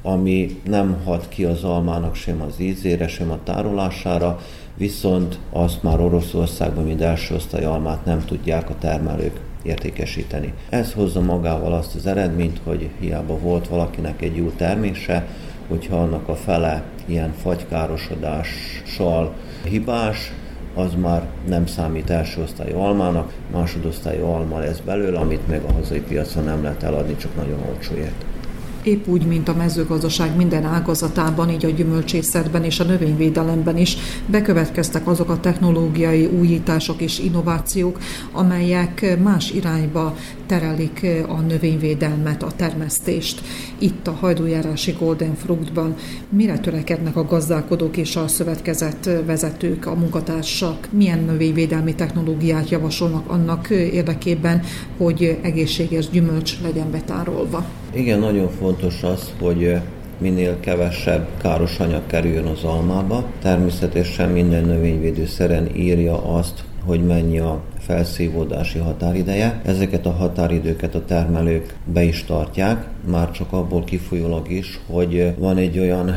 ami 0.02 0.60
nem 0.64 1.02
hat 1.04 1.28
ki 1.28 1.44
az 1.44 1.64
almának 1.64 2.14
sem 2.14 2.42
az 2.42 2.60
ízére, 2.60 3.08
sem 3.08 3.30
a 3.30 3.38
tárolására, 3.44 4.40
viszont 4.80 5.38
azt 5.50 5.82
már 5.82 6.00
Oroszországban, 6.00 6.84
mint 6.84 7.00
első 7.00 7.34
osztály 7.34 7.64
almát 7.64 8.04
nem 8.04 8.24
tudják 8.24 8.70
a 8.70 8.74
termelők 8.78 9.40
értékesíteni. 9.62 10.52
Ez 10.68 10.92
hozza 10.92 11.20
magával 11.20 11.72
azt 11.72 11.94
az 11.94 12.06
eredményt, 12.06 12.60
hogy 12.64 12.90
hiába 13.00 13.38
volt 13.38 13.68
valakinek 13.68 14.22
egy 14.22 14.36
jó 14.36 14.50
termése, 14.56 15.26
hogyha 15.68 15.96
annak 15.96 16.28
a 16.28 16.34
fele 16.34 16.82
ilyen 17.06 17.32
fagykárosodással 17.32 19.32
hibás, 19.64 20.32
az 20.74 20.94
már 20.94 21.28
nem 21.48 21.66
számít 21.66 22.10
első 22.10 22.42
osztályú 22.42 22.78
almának, 22.78 23.32
másodosztályú 23.52 24.24
alma 24.24 24.58
lesz 24.58 24.78
belőle, 24.78 25.18
amit 25.18 25.48
meg 25.48 25.62
a 25.68 25.72
hazai 25.72 26.00
piacon 26.00 26.44
nem 26.44 26.62
lehet 26.62 26.82
eladni, 26.82 27.16
csak 27.16 27.36
nagyon 27.36 27.58
olcsóért. 27.68 28.24
Épp 28.82 29.06
úgy, 29.06 29.26
mint 29.26 29.48
a 29.48 29.54
mezőgazdaság 29.54 30.36
minden 30.36 30.64
ágazatában, 30.64 31.50
így 31.50 31.64
a 31.64 31.70
gyümölcsészetben 31.70 32.64
és 32.64 32.80
a 32.80 32.84
növényvédelemben 32.84 33.76
is 33.76 33.96
bekövetkeztek 34.26 35.06
azok 35.06 35.30
a 35.30 35.40
technológiai 35.40 36.24
újítások 36.24 37.00
és 37.00 37.18
innovációk, 37.18 37.98
amelyek 38.32 39.18
más 39.22 39.50
irányba 39.50 40.16
terelik 40.46 41.06
a 41.28 41.40
növényvédelmet, 41.40 42.42
a 42.42 42.52
termesztést. 42.56 43.42
Itt 43.78 44.06
a 44.06 44.12
hajdújárási 44.20 44.96
Golden 44.98 45.34
Fruitban 45.34 45.94
mire 46.28 46.58
törekednek 46.58 47.16
a 47.16 47.24
gazdálkodók 47.24 47.96
és 47.96 48.16
a 48.16 48.28
szövetkezett 48.28 49.10
vezetők, 49.26 49.86
a 49.86 49.94
munkatársak, 49.94 50.88
milyen 50.90 51.24
növényvédelmi 51.24 51.94
technológiát 51.94 52.68
javasolnak 52.70 53.30
annak 53.30 53.70
érdekében, 53.70 54.62
hogy 54.96 55.38
egészséges 55.42 56.10
gyümölcs 56.10 56.60
legyen 56.62 56.90
betárolva. 56.90 57.64
Igen, 57.94 58.18
nagyon 58.18 58.50
fontos 58.50 59.02
az, 59.02 59.32
hogy 59.40 59.80
minél 60.18 60.60
kevesebb 60.60 61.28
káros 61.42 61.78
anyag 61.78 62.06
kerüljön 62.06 62.46
az 62.46 62.64
almába. 62.64 63.24
Természetesen 63.42 64.28
minden 64.28 64.64
növényvédőszeren 64.64 65.76
írja 65.76 66.34
azt, 66.34 66.64
hogy 66.84 67.06
mennyi 67.06 67.38
a 67.38 67.60
felszívódási 67.78 68.78
határideje. 68.78 69.60
Ezeket 69.64 70.06
a 70.06 70.10
határidőket 70.10 70.94
a 70.94 71.04
termelők 71.04 71.74
be 71.84 72.02
is 72.02 72.24
tartják, 72.24 72.86
már 73.10 73.30
csak 73.30 73.52
abból 73.52 73.84
kifolyólag 73.84 74.50
is, 74.50 74.80
hogy 74.86 75.34
van 75.38 75.56
egy 75.56 75.78
olyan 75.78 76.14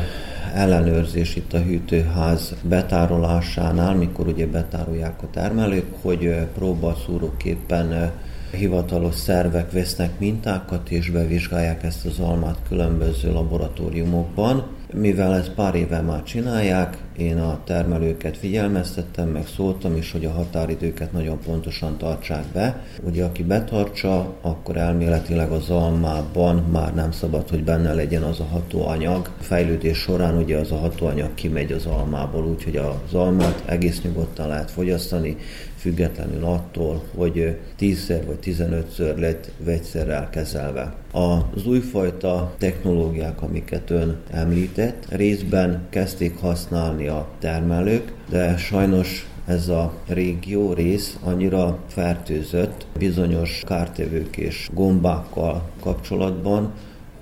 ellenőrzés 0.54 1.36
itt 1.36 1.52
a 1.52 1.58
hűtőház 1.58 2.54
betárolásánál, 2.62 3.94
mikor 3.94 4.26
ugye 4.26 4.46
betárolják 4.46 5.22
a 5.22 5.30
termelők, 5.32 5.86
hogy 6.02 6.34
próbaszúróképpen 6.54 8.12
hivatalos 8.54 9.14
szervek 9.14 9.72
vesznek 9.72 10.18
mintákat 10.18 10.90
és 10.90 11.10
bevizsgálják 11.10 11.82
ezt 11.82 12.06
az 12.06 12.18
almát 12.18 12.58
különböző 12.68 13.32
laboratóriumokban. 13.32 14.66
Mivel 14.92 15.34
ezt 15.34 15.50
pár 15.50 15.74
éve 15.74 16.00
már 16.00 16.22
csinálják, 16.22 16.98
én 17.16 17.38
a 17.38 17.60
termelőket 17.64 18.36
figyelmeztettem, 18.36 19.28
meg 19.28 19.46
szóltam 19.46 19.96
is, 19.96 20.12
hogy 20.12 20.24
a 20.24 20.30
határidőket 20.30 21.12
nagyon 21.12 21.38
pontosan 21.46 21.96
tartsák 21.98 22.44
be. 22.52 22.82
Ugye 23.02 23.24
aki 23.24 23.42
betartsa, 23.42 24.34
akkor 24.40 24.76
elméletileg 24.76 25.50
az 25.50 25.70
almában 25.70 26.56
már 26.56 26.94
nem 26.94 27.12
szabad, 27.12 27.48
hogy 27.48 27.64
benne 27.64 27.94
legyen 27.94 28.22
az 28.22 28.40
a 28.40 28.44
hatóanyag. 28.44 29.30
A 29.40 29.42
fejlődés 29.42 29.98
során 29.98 30.36
ugye 30.36 30.58
az 30.58 30.72
a 30.72 30.76
hatóanyag 30.76 31.34
kimegy 31.34 31.72
az 31.72 31.86
almából, 31.86 32.46
úgyhogy 32.46 32.76
az 32.76 33.14
almát 33.14 33.62
egész 33.66 34.02
nyugodtan 34.02 34.48
lehet 34.48 34.70
fogyasztani, 34.70 35.36
függetlenül 35.84 36.44
attól, 36.44 37.02
hogy 37.16 37.56
10-szer 37.80 38.22
vagy 38.26 38.38
15-ször 38.42 39.16
lett 39.16 39.50
vegyszerrel 39.64 40.30
kezelve. 40.30 40.94
Az 41.12 41.66
újfajta 41.66 42.54
technológiák, 42.58 43.42
amiket 43.42 43.90
ön 43.90 44.16
említett, 44.30 45.06
részben 45.08 45.86
kezdték 45.90 46.36
használni 46.36 47.06
a 47.06 47.28
termelők, 47.38 48.12
de 48.30 48.56
sajnos 48.56 49.28
ez 49.46 49.68
a 49.68 49.92
régió 50.06 50.72
rész 50.72 51.18
annyira 51.22 51.78
fertőzött 51.88 52.86
bizonyos 52.98 53.62
kártevők 53.66 54.36
és 54.36 54.68
gombákkal 54.72 55.70
kapcsolatban, 55.80 56.72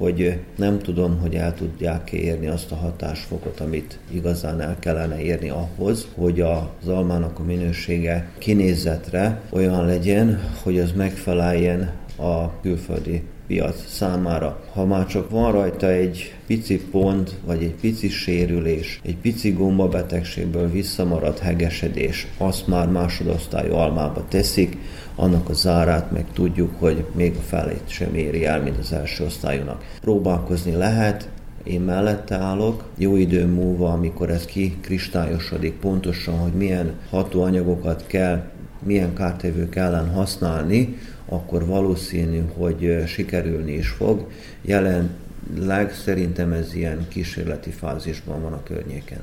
hogy 0.03 0.39
nem 0.57 0.79
tudom, 0.79 1.19
hogy 1.21 1.35
el 1.35 1.55
tudják 1.55 2.13
érni 2.13 2.47
azt 2.47 2.73
a 2.73 2.77
hatásfokot, 2.77 3.61
amit 3.61 3.99
igazán 4.11 4.61
el 4.61 4.77
kellene 4.79 5.21
érni 5.21 5.49
ahhoz, 5.49 6.07
hogy 6.15 6.41
az 6.41 6.89
almának 6.89 7.39
a 7.39 7.45
minősége 7.45 8.31
kinézetre 8.39 9.41
olyan 9.51 9.87
legyen, 9.87 10.41
hogy 10.63 10.79
az 10.79 10.93
megfeleljen 10.93 11.93
a 12.17 12.61
külföldi 12.61 13.23
piac 13.47 13.87
számára. 13.89 14.65
Ha 14.73 14.85
már 14.85 15.07
csak 15.07 15.31
van 15.31 15.53
rajta 15.53 15.91
egy 15.91 16.35
pici 16.47 16.81
pont, 16.91 17.35
vagy 17.47 17.63
egy 17.63 17.75
pici 17.81 18.09
sérülés, 18.09 19.01
egy 19.05 19.17
pici 19.17 19.51
gombabetegségből 19.51 20.71
visszamaradt 20.71 21.39
hegesedés, 21.39 22.27
azt 22.39 22.67
már 22.67 22.89
másodosztályú 22.89 23.73
almába 23.73 24.25
teszik, 24.29 24.77
annak 25.15 25.49
a 25.49 25.53
zárát 25.53 26.11
meg 26.11 26.25
tudjuk, 26.33 26.71
hogy 26.79 27.05
még 27.15 27.37
a 27.37 27.41
felét 27.41 27.83
sem 27.87 28.15
éri 28.15 28.45
el, 28.45 28.63
mint 28.63 28.79
az 28.79 28.93
első 28.93 29.25
osztályúnak. 29.25 29.85
Próbálkozni 30.01 30.73
lehet, 30.73 31.29
én 31.65 31.81
mellette 31.81 32.37
állok, 32.37 32.85
jó 32.97 33.17
idő 33.17 33.47
múlva, 33.47 33.93
amikor 33.93 34.31
ez 34.31 34.45
kikristályosodik 34.45 35.73
pontosan, 35.73 36.39
hogy 36.39 36.53
milyen 36.53 36.93
hatóanyagokat 37.11 38.07
kell, 38.07 38.43
milyen 38.83 39.15
kártevők 39.15 39.77
ellen 39.77 40.11
használni, 40.11 40.99
akkor 41.33 41.67
valószínű, 41.67 42.43
hogy 42.55 43.03
sikerülni 43.07 43.73
is 43.73 43.89
fog. 43.89 44.31
Jelenleg 44.63 45.95
szerintem 46.05 46.53
ez 46.53 46.75
ilyen 46.75 47.07
kísérleti 47.09 47.71
fázisban 47.71 48.43
van 48.43 48.53
a 48.53 48.63
környéken. 48.63 49.21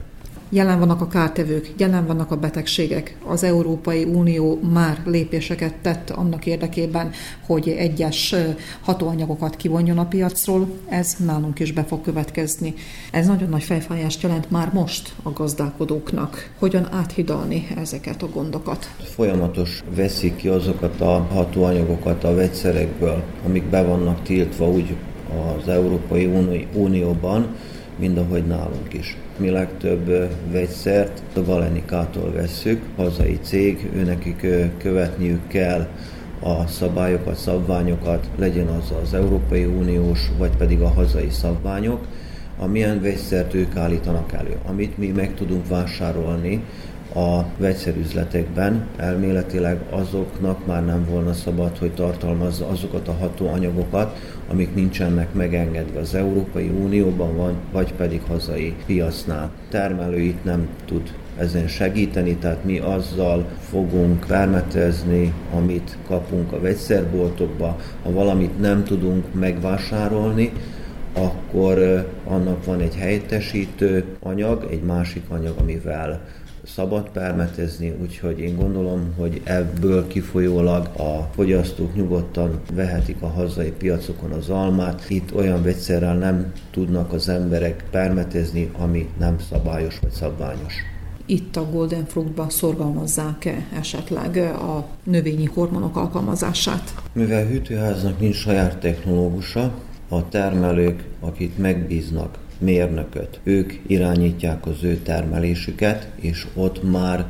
Jelen 0.52 0.80
vannak 0.80 1.02
a 1.02 1.08
kártevők, 1.08 1.74
jelen 1.78 2.06
vannak 2.06 2.32
a 2.32 2.36
betegségek. 2.36 3.18
Az 3.26 3.44
Európai 3.44 4.04
Unió 4.04 4.60
már 4.74 5.02
lépéseket 5.06 5.74
tett 5.74 6.10
annak 6.10 6.46
érdekében, 6.46 7.12
hogy 7.46 7.70
egyes 7.70 8.36
hatóanyagokat 8.82 9.56
kivonjon 9.56 9.98
a 9.98 10.06
piacról. 10.06 10.68
Ez 10.88 11.16
nálunk 11.26 11.60
is 11.60 11.72
be 11.72 11.84
fog 11.84 12.02
következni. 12.02 12.74
Ez 13.12 13.28
nagyon 13.28 13.50
nagy 13.50 13.64
fejfájást 13.64 14.22
jelent 14.22 14.52
már 14.52 14.74
most 14.74 15.14
a 15.24 15.32
gazdálkodóknak. 15.32 16.52
Hogyan 16.60 16.88
áthidalni 16.92 17.68
ezeket 17.78 18.24
a 18.24 18.30
gondokat? 18.30 18.90
Folyamatos 19.04 19.84
veszik 19.96 20.36
ki 20.36 20.48
azokat 20.48 21.02
a 21.02 21.28
hatóanyagokat 21.34 22.24
a 22.24 22.36
vegyszerekből, 22.36 23.24
amik 23.46 23.64
be 23.64 23.84
vannak 23.84 24.22
tiltva 24.24 24.70
úgy 24.70 24.96
az 25.58 25.68
Európai 25.68 26.26
Unióban, 26.74 27.56
mint 28.00 28.18
ahogy 28.18 28.46
nálunk 28.46 28.94
is. 28.94 29.18
Mi 29.38 29.50
legtöbb 29.50 30.30
vegyszert 30.52 31.22
a 31.36 31.42
Galenikától 31.42 32.32
vesszük, 32.32 32.82
hazai 32.96 33.40
cég, 33.42 33.90
őnekik 33.96 34.46
követniük 34.78 35.48
kell 35.48 35.88
a 36.40 36.68
szabályokat, 36.68 37.36
szabványokat, 37.36 38.30
legyen 38.38 38.68
az 38.68 38.94
az 39.04 39.14
Európai 39.14 39.66
Uniós, 39.66 40.32
vagy 40.38 40.56
pedig 40.58 40.82
a 40.82 40.88
hazai 40.88 41.30
szabványok, 41.30 42.08
amilyen 42.58 43.02
vegyszert 43.02 43.54
ők 43.54 43.76
állítanak 43.76 44.34
elő. 44.34 44.58
Amit 44.66 44.98
mi 44.98 45.08
meg 45.08 45.34
tudunk 45.34 45.68
vásárolni, 45.68 46.64
a 47.16 47.46
vegyszerüzletekben 47.58 48.88
elméletileg 48.98 49.80
azoknak 49.90 50.66
már 50.66 50.86
nem 50.86 51.06
volna 51.10 51.34
szabad, 51.34 51.78
hogy 51.78 51.92
tartalmazza 51.92 52.68
azokat 52.68 53.08
a 53.08 53.14
hatóanyagokat, 53.14 54.18
amik 54.50 54.76
nincsenek 54.76 55.34
megengedve 55.34 56.00
az 56.00 56.16
Európai 56.16 56.68
Unióban 56.68 57.36
van, 57.36 57.54
vagy 57.72 57.94
pedig 57.94 58.22
hazai 58.28 58.76
piacnál. 58.86 59.52
Termelőit 59.70 60.44
nem 60.44 60.68
tud 60.86 61.14
ezen 61.38 61.68
segíteni, 61.68 62.36
tehát 62.36 62.64
mi 62.64 62.80
azzal 62.80 63.46
fogunk 63.70 64.26
permetezni, 64.28 65.34
amit 65.56 65.98
kapunk 66.08 66.52
a 66.52 66.62
vegyszerboltokba. 66.62 67.78
Ha 68.04 68.12
valamit 68.12 68.60
nem 68.60 68.84
tudunk 68.84 69.34
megvásárolni, 69.34 70.52
akkor 71.14 72.08
annak 72.26 72.66
van 72.66 72.80
egy 72.80 72.96
helyettesítő 72.96 74.06
anyag, 74.20 74.68
egy 74.72 74.82
másik 74.82 75.24
anyag, 75.30 75.54
amivel 75.60 76.22
szabad 76.76 77.10
permetezni, 77.10 77.94
úgyhogy 78.02 78.40
én 78.40 78.56
gondolom, 78.56 79.14
hogy 79.18 79.42
ebből 79.44 80.08
kifolyólag 80.08 80.86
a 80.98 81.30
fogyasztók 81.34 81.96
nyugodtan 81.96 82.60
vehetik 82.74 83.22
a 83.22 83.28
hazai 83.28 83.72
piacokon 83.72 84.32
az 84.32 84.50
almát. 84.50 85.10
Itt 85.10 85.36
olyan 85.36 85.64
vegyszerrel 85.64 86.18
nem 86.18 86.52
tudnak 86.72 87.14
az 87.14 87.30
emberek 87.30 87.84
permetezni, 87.92 88.72
ami 88.78 89.10
nem 89.20 89.40
szabályos 89.50 90.00
vagy 90.00 90.12
szabványos 90.12 90.74
itt 91.30 91.56
a 91.56 91.70
Golden 91.72 92.06
Fruitban 92.06 92.50
szorgalmazzák-e 92.50 93.68
esetleg 93.78 94.38
a 94.54 94.88
növényi 95.04 95.46
hormonok 95.46 95.96
alkalmazását? 95.96 96.94
Mivel 97.14 97.46
hűtőháznak 97.46 98.20
nincs 98.20 98.36
saját 98.36 98.80
technológusa, 98.80 99.74
a 100.10 100.28
termelők, 100.28 101.04
akik 101.20 101.58
megbíznak 101.58 102.38
mérnököt, 102.60 103.40
ők 103.44 103.74
irányítják 103.88 104.66
az 104.66 104.84
ő 104.84 104.98
termelésüket, 104.98 106.08
és 106.16 106.48
ott 106.56 106.92
már 106.92 107.26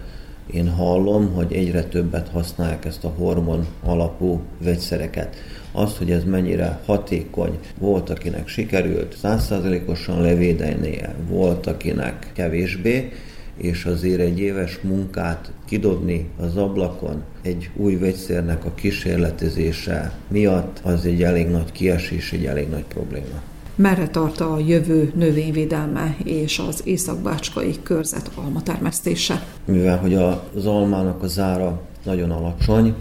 én 0.53 0.69
hallom, 0.69 1.33
hogy 1.33 1.53
egyre 1.53 1.83
többet 1.83 2.29
használják 2.29 2.85
ezt 2.85 3.03
a 3.03 3.13
hormon 3.17 3.67
alapú 3.83 4.41
vegyszereket. 4.63 5.35
Azt, 5.71 5.97
hogy 5.97 6.11
ez 6.11 6.23
mennyire 6.23 6.79
hatékony, 6.85 7.59
volt, 7.77 8.09
akinek 8.09 8.47
sikerült 8.47 9.17
százszázalékosan 9.17 10.21
levédenie, 10.21 11.15
volt, 11.27 11.67
akinek 11.67 12.31
kevésbé, 12.33 13.11
és 13.57 13.85
azért 13.85 14.19
egy 14.19 14.39
éves 14.39 14.79
munkát 14.81 15.51
kidobni 15.65 16.29
az 16.37 16.55
ablakon 16.55 17.23
egy 17.41 17.69
új 17.75 17.95
vegyszernek 17.95 18.65
a 18.65 18.73
kísérletezése 18.73 20.13
miatt 20.27 20.79
az 20.83 21.05
egy 21.05 21.23
elég 21.23 21.47
nagy 21.47 21.71
kiesés, 21.71 22.33
egy 22.33 22.45
elég 22.45 22.69
nagy 22.69 22.85
probléma. 22.87 23.41
Merre 23.81 24.07
tart 24.07 24.39
a 24.39 24.57
jövő 24.67 25.11
növényvédelme 25.15 26.15
és 26.23 26.59
az 26.67 26.81
északbácskai 26.83 27.75
körzet 27.83 28.31
almatermesztése? 28.35 29.43
Mivel 29.65 29.97
hogy 29.97 30.13
az 30.13 30.65
almának 30.65 31.23
az 31.23 31.39
ára 31.39 31.81
nagyon 32.05 32.31
alacsony, 32.31 32.95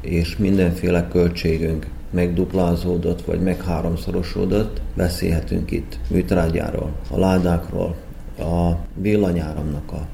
és 0.00 0.36
mindenféle 0.36 1.08
költségünk 1.08 1.86
megduplázódott, 2.10 3.24
vagy 3.24 3.40
meg 3.40 3.62
háromszorosodott, 3.62 4.80
beszélhetünk 4.96 5.70
itt 5.70 5.98
műtrágyáról, 6.10 6.92
a 7.10 7.18
ládákról, 7.18 7.96
a 8.38 8.70
villanyáramnak 8.94 9.92
a 9.92 10.06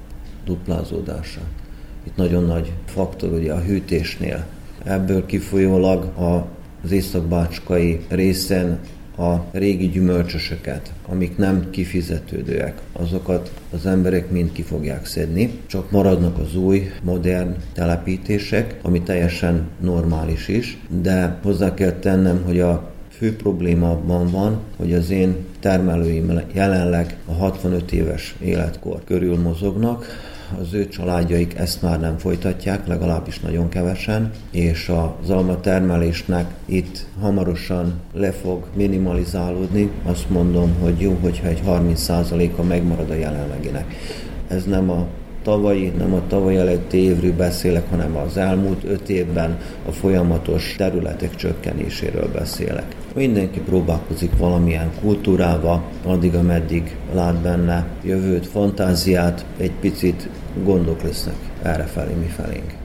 duplázódása. 0.44 1.40
Itt 2.06 2.16
nagyon 2.16 2.44
nagy 2.44 2.72
faktor 2.84 3.32
ugye 3.32 3.52
a 3.52 3.60
hűtésnél. 3.60 4.44
Ebből 4.84 5.26
kifolyólag 5.26 6.12
az 6.84 6.90
északbácskai 6.90 8.00
részen 8.08 8.78
a 9.18 9.44
régi 9.52 9.88
gyümölcsösöket, 9.88 10.92
amik 11.06 11.36
nem 11.36 11.70
kifizetődőek, 11.70 12.80
azokat 12.92 13.52
az 13.72 13.86
emberek 13.86 14.30
mind 14.30 14.52
ki 14.52 14.62
fogják 14.62 15.06
szedni, 15.06 15.50
csak 15.66 15.90
maradnak 15.90 16.38
az 16.38 16.56
új, 16.56 16.90
modern 17.02 17.54
telepítések, 17.72 18.78
ami 18.82 19.02
teljesen 19.02 19.68
normális 19.80 20.48
is, 20.48 20.78
de 21.02 21.38
hozzá 21.42 21.74
kell 21.74 21.92
tennem, 21.92 22.42
hogy 22.44 22.60
a 22.60 22.90
fő 23.08 23.36
probléma 23.36 23.90
abban 23.90 24.30
van, 24.30 24.60
hogy 24.76 24.94
az 24.94 25.10
én 25.10 25.36
termelőim 25.60 26.40
jelenleg 26.52 27.16
a 27.26 27.32
65 27.32 27.92
éves 27.92 28.34
életkor 28.40 29.00
körül 29.04 29.38
mozognak, 29.38 30.06
az 30.60 30.74
ő 30.74 30.88
családjaik 30.88 31.54
ezt 31.54 31.82
már 31.82 32.00
nem 32.00 32.18
folytatják, 32.18 32.86
legalábbis 32.86 33.40
nagyon 33.40 33.68
kevesen, 33.68 34.30
és 34.50 34.92
az 35.22 35.30
alma 35.30 35.60
termelésnek 35.60 36.54
itt 36.64 37.06
hamarosan 37.20 37.94
le 38.12 38.32
fog 38.32 38.64
minimalizálódni. 38.74 39.90
Azt 40.04 40.30
mondom, 40.30 40.74
hogy 40.80 41.00
jó, 41.00 41.18
hogyha 41.20 41.46
egy 41.48 41.62
30%-a 41.66 42.62
megmarad 42.62 43.10
a 43.10 43.14
jelenleginek. 43.14 43.94
Ez 44.48 44.64
nem 44.64 44.90
a 44.90 45.06
tavalyi, 45.46 45.92
nem 45.98 46.14
a 46.14 46.26
tavaly 46.26 46.56
előtti 46.56 46.96
évről 46.96 47.32
beszélek, 47.32 47.90
hanem 47.90 48.16
az 48.16 48.36
elmúlt 48.36 48.84
öt 48.84 49.08
évben 49.08 49.58
a 49.88 49.90
folyamatos 49.90 50.74
területek 50.78 51.34
csökkenéséről 51.34 52.30
beszélek. 52.32 52.96
Mindenki 53.14 53.60
próbálkozik 53.60 54.36
valamilyen 54.38 54.90
kultúrával, 55.00 55.82
addig, 56.04 56.34
ameddig 56.34 56.96
lát 57.14 57.34
benne 57.34 57.86
jövőt, 58.02 58.46
fantáziát, 58.46 59.44
egy 59.58 59.72
picit 59.80 60.28
gondok 60.64 61.02
lesznek 61.02 61.36
errefelé, 61.62 62.14
mi 62.14 62.26
felénk. 62.26 62.75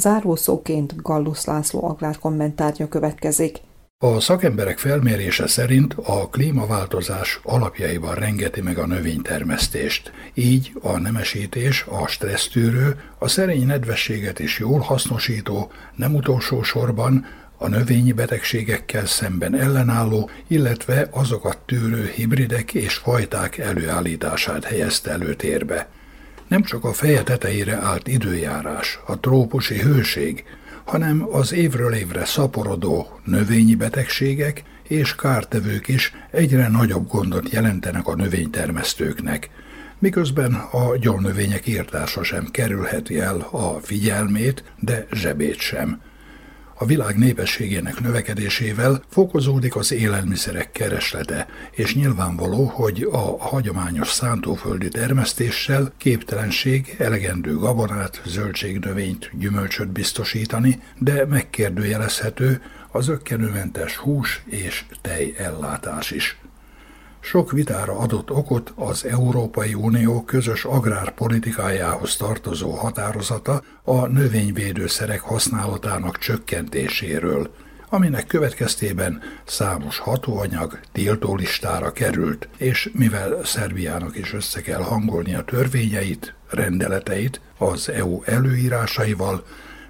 Zárószóként 0.00 1.02
Gallus 1.02 1.44
László 1.44 1.84
agrárkommentárja 1.84 2.88
következik. 2.88 3.56
A 3.98 4.20
szakemberek 4.20 4.78
felmérése 4.78 5.46
szerint 5.46 5.94
a 6.02 6.28
klímaváltozás 6.28 7.40
alapjaiban 7.42 8.14
rengeti 8.14 8.60
meg 8.60 8.78
a 8.78 8.86
növénytermesztést. 8.86 10.12
Így 10.34 10.72
a 10.82 10.98
nemesítés, 10.98 11.86
a 11.88 12.06
stressztűrő, 12.06 13.00
a 13.18 13.28
szerény 13.28 13.66
nedvességet 13.66 14.38
is 14.38 14.58
jól 14.58 14.78
hasznosító, 14.78 15.70
nem 15.96 16.14
utolsó 16.14 16.62
sorban 16.62 17.26
a 17.56 17.68
növényi 17.68 18.12
betegségekkel 18.12 19.06
szemben 19.06 19.54
ellenálló, 19.54 20.30
illetve 20.46 21.08
azokat 21.10 21.58
tűrő 21.66 22.10
hibridek 22.14 22.74
és 22.74 22.94
fajták 22.94 23.58
előállítását 23.58 24.64
helyezte 24.64 25.10
előtérbe. 25.10 25.88
Nem 26.50 26.62
csak 26.62 26.84
a 26.84 26.92
feje 26.92 27.22
tetejére 27.22 27.76
állt 27.76 28.08
időjárás, 28.08 28.98
a 29.06 29.20
trópusi 29.20 29.80
hőség, 29.80 30.44
hanem 30.84 31.26
az 31.32 31.52
évről 31.52 31.94
évre 31.94 32.24
szaporodó 32.24 33.20
növényi 33.24 33.74
betegségek 33.74 34.62
és 34.88 35.14
kártevők 35.14 35.88
is 35.88 36.12
egyre 36.30 36.68
nagyobb 36.68 37.08
gondot 37.08 37.50
jelentenek 37.50 38.06
a 38.06 38.14
növénytermesztőknek, 38.14 39.50
miközben 39.98 40.54
a 40.54 40.96
gyomnövények 40.96 41.66
írtása 41.66 42.22
sem 42.22 42.46
kerülheti 42.50 43.20
el 43.20 43.48
a 43.50 43.80
figyelmét, 43.82 44.64
de 44.78 45.06
zsebét 45.12 45.58
sem– 45.58 46.00
a 46.82 46.86
világ 46.86 47.18
népességének 47.18 48.00
növekedésével 48.00 49.02
fokozódik 49.08 49.76
az 49.76 49.92
élelmiszerek 49.92 50.70
kereslete, 50.70 51.48
és 51.70 51.94
nyilvánvaló, 51.94 52.64
hogy 52.64 53.08
a 53.10 53.38
hagyományos 53.38 54.08
szántóföldi 54.08 54.88
termesztéssel 54.88 55.92
képtelenség 55.96 56.94
elegendő 56.98 57.56
gabonát, 57.56 58.22
zöldségnövényt, 58.26 59.30
gyümölcsöt 59.38 59.88
biztosítani, 59.88 60.82
de 60.98 61.26
megkérdőjelezhető 61.26 62.62
az 62.90 63.08
ökkenőmentes 63.08 63.96
hús 63.96 64.42
és 64.46 64.84
tej 65.00 65.34
ellátás 65.38 66.10
is. 66.10 66.39
Sok 67.20 67.52
vitára 67.52 67.98
adott 67.98 68.30
okot 68.30 68.72
az 68.76 69.04
Európai 69.04 69.74
Unió 69.74 70.22
közös 70.24 70.64
agrárpolitikájához 70.64 72.16
tartozó 72.16 72.70
határozata 72.70 73.62
a 73.82 74.06
növényvédőszerek 74.06 75.20
használatának 75.20 76.18
csökkentéséről, 76.18 77.54
aminek 77.88 78.26
következtében 78.26 79.22
számos 79.44 79.98
hatóanyag 79.98 80.80
tiltólistára 80.92 81.92
került, 81.92 82.48
és 82.56 82.90
mivel 82.92 83.44
Szerbiának 83.44 84.16
is 84.16 84.34
össze 84.34 84.60
kell 84.60 84.82
hangolni 84.82 85.34
a 85.34 85.44
törvényeit, 85.44 86.34
rendeleteit 86.50 87.40
az 87.58 87.88
EU 87.88 88.22
előírásaival, 88.24 89.44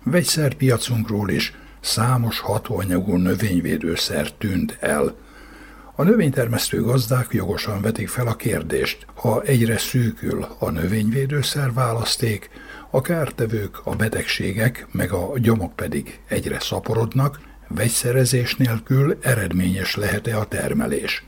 vegyszerpiacunkról 0.05 1.31
is 1.31 1.55
számos 1.81 2.41
hatóanyagú 2.41 3.17
növényvédőszer 3.17 4.33
tűnt 4.33 4.77
el– 4.81 5.15
a 6.01 6.05
növénytermesztő 6.05 6.83
gazdák 6.83 7.27
jogosan 7.31 7.81
vetik 7.81 8.09
fel 8.09 8.27
a 8.27 8.37
kérdést, 8.37 9.07
ha 9.15 9.43
egyre 9.43 9.79
szűkül 9.79 10.47
a 10.59 10.71
növényvédőszer 10.71 11.73
választék, 11.73 12.51
a 12.91 13.01
kártevők, 13.01 13.81
a 13.85 13.97
betegségek, 13.97 14.87
meg 14.93 15.13
a 15.13 15.33
gyomok 15.39 15.77
pedig 15.77 16.21
egyre 16.29 16.61
szaporodnak, 16.61 17.41
vegyszerezés 17.69 18.57
nélkül 18.57 19.19
eredményes 19.23 19.97
lehet-e 19.97 20.39
a 20.39 20.45
termelés. 20.45 21.25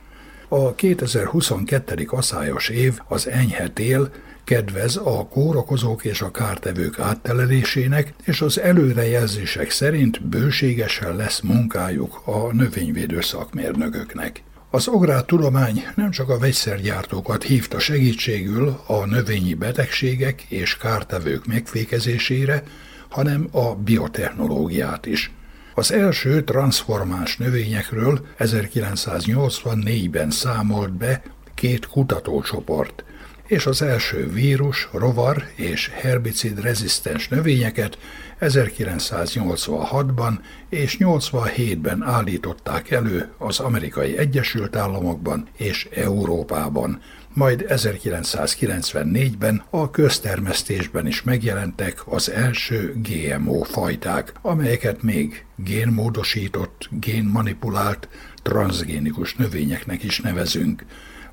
A 0.49 0.75
2022. 0.75 2.07
aszályos 2.07 2.69
év 2.69 2.99
az 3.09 3.29
enyhe 3.29 3.69
tél, 3.69 4.11
kedvez 4.45 4.97
a 4.97 5.27
kórokozók 5.31 6.05
és 6.05 6.23
a 6.23 6.31
kártevők 6.31 6.99
áttelelésének, 6.99 8.15
és 8.25 8.41
az 8.41 8.61
előrejelzések 8.61 9.71
szerint 9.71 10.27
bőségesen 10.27 11.17
lesz 11.17 11.41
munkájuk 11.41 12.23
a 12.25 12.53
növényvédő 12.53 13.21
szakmérnököknek. 13.21 14.43
Az 14.75 14.89
agrártudomány 14.89 15.85
nem 15.95 16.11
csak 16.11 16.29
a 16.29 16.39
vegyszergyártókat 16.39 17.43
hívta 17.43 17.79
segítségül 17.79 18.81
a 18.87 19.05
növényi 19.05 19.55
betegségek 19.55 20.43
és 20.49 20.77
kártevők 20.77 21.47
megfékezésére, 21.47 22.63
hanem 23.09 23.49
a 23.51 23.75
biotechnológiát 23.75 25.07
is. 25.07 25.33
Az 25.75 25.93
első 25.93 26.45
transformáns 26.45 27.37
növényekről 27.37 28.27
1984-ben 28.39 30.31
számolt 30.31 30.93
be 30.93 31.23
két 31.55 31.87
kutatócsoport, 31.87 33.05
és 33.47 33.67
az 33.67 33.83
első 33.83 34.31
vírus, 34.31 34.89
rovar 34.93 35.45
és 35.55 35.91
herbicid 35.95 36.61
rezisztens 36.61 37.29
növényeket 37.29 37.99
1986-ban 38.43 40.39
és 40.69 40.97
87-ben 41.01 42.03
állították 42.03 42.91
elő 42.91 43.33
az 43.39 43.61
amerikai 43.61 44.19
Egyesült 44.19 44.77
Államokban 44.77 45.49
és 45.57 45.89
Európában, 45.95 47.01
majd 47.35 47.65
1994-ben 47.69 49.63
a 49.71 49.91
köztermesztésben 49.91 51.07
is 51.07 51.23
megjelentek 51.23 52.03
az 52.07 52.31
első 52.31 52.95
GMO 53.03 53.63
fajták, 53.63 54.33
amelyeket 54.41 55.03
még 55.03 55.45
génmódosított, 55.57 56.89
génmanipulált, 56.91 58.09
transgénikus 58.43 59.35
növényeknek 59.35 60.03
is 60.03 60.21
nevezünk. 60.21 60.85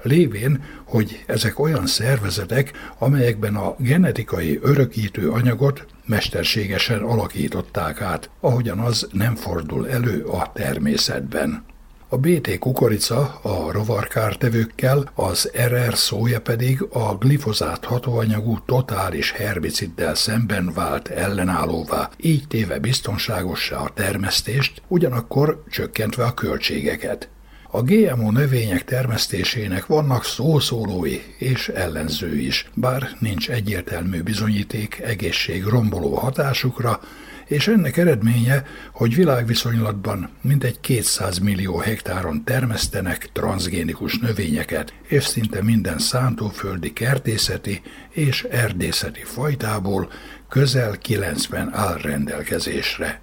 Lévén, 0.02 0.64
hogy 0.84 1.24
ezek 1.28 1.60
olyan 1.60 1.88
szervezetek, 1.88 2.72
amelyekben 2.98 3.56
a 3.56 3.76
genetikai 3.78 4.60
örökítő 4.62 5.30
anyagot 5.30 5.86
mesterségesen 6.10 7.02
alakították 7.02 8.02
át, 8.02 8.30
ahogyan 8.40 8.80
az 8.80 9.08
nem 9.12 9.36
fordul 9.36 9.90
elő 9.90 10.24
a 10.24 10.52
természetben. 10.54 11.64
A 12.12 12.18
BT 12.18 12.60
kukorica 12.60 13.40
a 13.42 13.72
rovarkártevőkkel, 13.72 15.12
az 15.16 15.52
RR 15.68 15.94
szója 15.94 16.42
pedig 16.42 16.82
a 16.82 17.16
glifozát 17.18 17.86
hatóanyagú 17.86 18.60
totális 18.66 19.32
herbiciddel 19.32 20.16
szemben 20.16 20.72
vált 20.74 21.08
ellenállóvá, 21.08 22.10
így 22.18 22.48
téve 22.48 22.80
biztonságossá 22.80 23.78
a 23.78 23.90
termesztést, 23.94 24.82
ugyanakkor 24.88 25.64
csökkentve 25.70 26.24
a 26.24 26.34
költségeket. 26.34 27.30
A 27.72 27.82
GMO 27.82 28.32
növények 28.32 28.84
termesztésének 28.84 29.86
vannak 29.86 30.24
szószólói 30.26 31.22
és 31.38 31.68
ellenző 31.68 32.38
is, 32.38 32.70
bár 32.74 33.10
nincs 33.20 33.50
egyértelmű 33.50 34.22
bizonyíték 34.22 35.00
egészség 35.00 35.64
romboló 35.64 36.16
hatásukra, 36.16 37.00
és 37.46 37.68
ennek 37.68 37.98
eredménye, 37.98 38.64
hogy 38.92 39.16
világviszonylatban 39.16 40.30
mintegy 40.42 40.80
200 40.80 41.40
millió 41.40 41.78
hektáron 41.78 42.44
termesztenek 42.44 43.30
transgénikus 43.34 44.18
növényeket, 44.18 44.94
és 45.08 45.24
szinte 45.24 45.64
minden 45.64 46.00
szántóföldi 46.00 46.94
kertészeti 46.94 47.82
és 48.10 48.44
erdészeti 48.44 49.24
fajtából 49.24 50.12
közel 50.48 50.98
90 50.98 51.74
áll 51.74 51.98
rendelkezésre. 52.02 53.22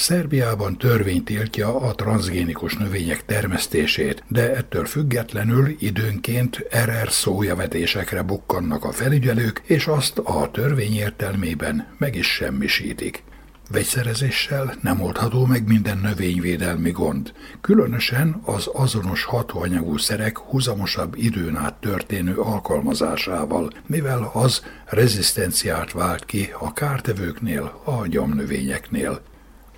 Szerbiában 0.00 0.78
törvény 0.78 1.24
tiltja 1.24 1.80
a 1.80 1.94
transgénikus 1.94 2.76
növények 2.76 3.24
termesztését, 3.24 4.24
de 4.28 4.56
ettől 4.56 4.84
függetlenül 4.84 5.76
időnként 5.78 6.66
RR 6.84 7.10
szójavetésekre 7.10 8.22
bukkannak 8.22 8.84
a 8.84 8.92
felügyelők, 8.92 9.62
és 9.64 9.86
azt 9.86 10.18
a 10.18 10.50
törvény 10.52 10.94
értelmében 10.94 11.86
meg 11.98 12.16
is 12.16 12.26
semmisítik. 12.26 13.22
Vegyszerezéssel 13.70 14.74
nem 14.82 15.00
oldható 15.00 15.46
meg 15.46 15.66
minden 15.66 15.98
növényvédelmi 15.98 16.90
gond, 16.90 17.32
különösen 17.60 18.40
az 18.44 18.70
azonos 18.72 19.24
hatóanyagú 19.24 19.96
szerek 19.96 20.38
húzamosabb 20.38 21.16
időn 21.16 21.56
át 21.56 21.74
történő 21.74 22.34
alkalmazásával, 22.34 23.70
mivel 23.86 24.30
az 24.32 24.62
rezisztenciát 24.86 25.92
vált 25.92 26.24
ki 26.24 26.52
a 26.58 26.72
kártevőknél, 26.72 27.80
a 27.84 28.06
gyomnövényeknél. 28.06 29.28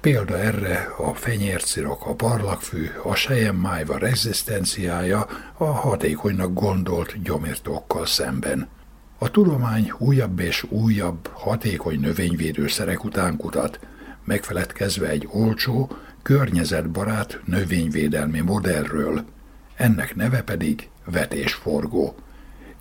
Példa 0.03 0.39
erre 0.39 0.95
a 0.97 1.15
fenyércirok, 1.15 2.07
a 2.07 2.15
parlagfű, 2.15 2.91
a 3.03 3.15
sejemmájva 3.15 3.99
rezisztenciája 3.99 5.27
a 5.57 5.65
hatékonynak 5.65 6.53
gondolt 6.53 7.23
gyomírtókkal 7.23 8.07
szemben. 8.07 8.69
A 9.19 9.31
tudomány 9.31 9.93
újabb 9.99 10.41
és 10.41 10.65
újabb 10.69 11.29
hatékony 11.33 12.01
növényvédőszerek 12.01 13.05
után 13.05 13.37
kutat, 13.37 13.81
megfeledkezve 14.25 15.09
egy 15.09 15.29
olcsó, 15.31 15.97
környezetbarát 16.23 17.41
növényvédelmi 17.45 18.41
modellről. 18.41 19.25
Ennek 19.77 20.15
neve 20.15 20.43
pedig 20.43 20.89
vetésforgó. 21.05 22.15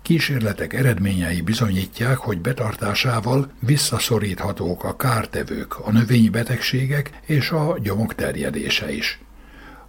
Kísérletek 0.02 0.72
eredményei 0.72 1.40
bizonyítják, 1.40 2.16
hogy 2.16 2.40
betartásával 2.40 3.50
visszaszoríthatók 3.58 4.84
a 4.84 4.96
kártevők, 4.96 5.78
a 5.78 5.92
növényi 5.92 6.28
betegségek 6.28 7.10
és 7.26 7.50
a 7.50 7.78
gyomok 7.82 8.14
terjedése 8.14 8.92
is. 8.92 9.20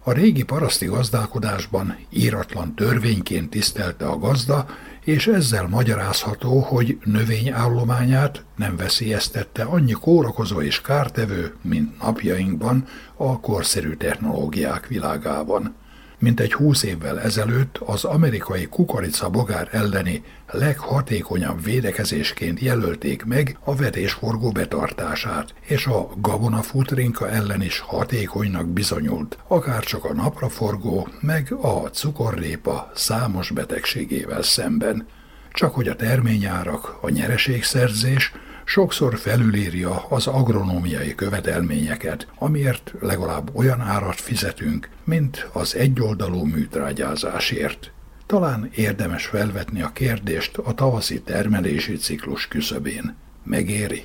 A 0.02 0.12
régi 0.12 0.42
paraszti 0.42 0.86
gazdálkodásban 0.86 1.96
íratlan 2.10 2.74
törvényként 2.74 3.50
tisztelte 3.50 4.06
a 4.06 4.18
gazda, 4.18 4.66
és 5.04 5.26
ezzel 5.26 5.68
magyarázható, 5.68 6.60
hogy 6.60 6.98
növényállományát 7.04 8.44
nem 8.56 8.76
veszélyeztette 8.76 9.62
annyi 9.62 9.92
kórokozó 9.92 10.60
és 10.60 10.80
kártevő, 10.80 11.54
mint 11.62 12.02
napjainkban 12.02 12.86
a 13.16 13.40
korszerű 13.40 13.94
technológiák 13.94 14.86
világában 14.86 15.74
mint 16.18 16.40
egy 16.40 16.52
húsz 16.52 16.82
évvel 16.82 17.20
ezelőtt 17.20 17.78
az 17.78 18.04
amerikai 18.04 18.66
kukoricabogár 18.66 19.68
elleni 19.70 20.22
leghatékonyabb 20.50 21.64
védekezésként 21.64 22.60
jelölték 22.60 23.24
meg 23.24 23.58
a 23.64 23.74
vetésforgó 23.74 24.50
betartását, 24.50 25.54
és 25.60 25.86
a 25.86 26.08
gabonafutrinka 26.16 27.28
ellen 27.28 27.62
is 27.62 27.78
hatékonynak 27.78 28.66
bizonyult, 28.66 29.38
akárcsak 29.48 30.04
a 30.04 30.14
napraforgó 30.14 31.08
meg 31.20 31.52
a 31.60 31.90
cukorrépa 31.90 32.90
számos 32.94 33.50
betegségével 33.50 34.42
szemben. 34.42 35.06
Csak 35.52 35.74
hogy 35.74 35.88
a 35.88 35.96
terményárak, 35.96 36.98
a 37.00 37.08
nyereségszerzés 37.08 38.32
sokszor 38.64 39.18
felülírja 39.18 40.06
az 40.08 40.26
agronómiai 40.26 41.14
követelményeket, 41.14 42.26
amiért 42.38 42.94
legalább 43.00 43.50
olyan 43.52 43.80
árat 43.80 44.20
fizetünk, 44.20 44.88
mint 45.04 45.48
az 45.52 45.76
egyoldalú 45.76 46.44
műtrágyázásért. 46.44 47.90
Talán 48.26 48.70
érdemes 48.74 49.26
felvetni 49.26 49.82
a 49.82 49.92
kérdést 49.92 50.56
a 50.56 50.74
tavaszi 50.74 51.22
termelési 51.22 51.96
ciklus 51.96 52.48
küszöbén. 52.48 53.16
Megéri? 53.44 54.04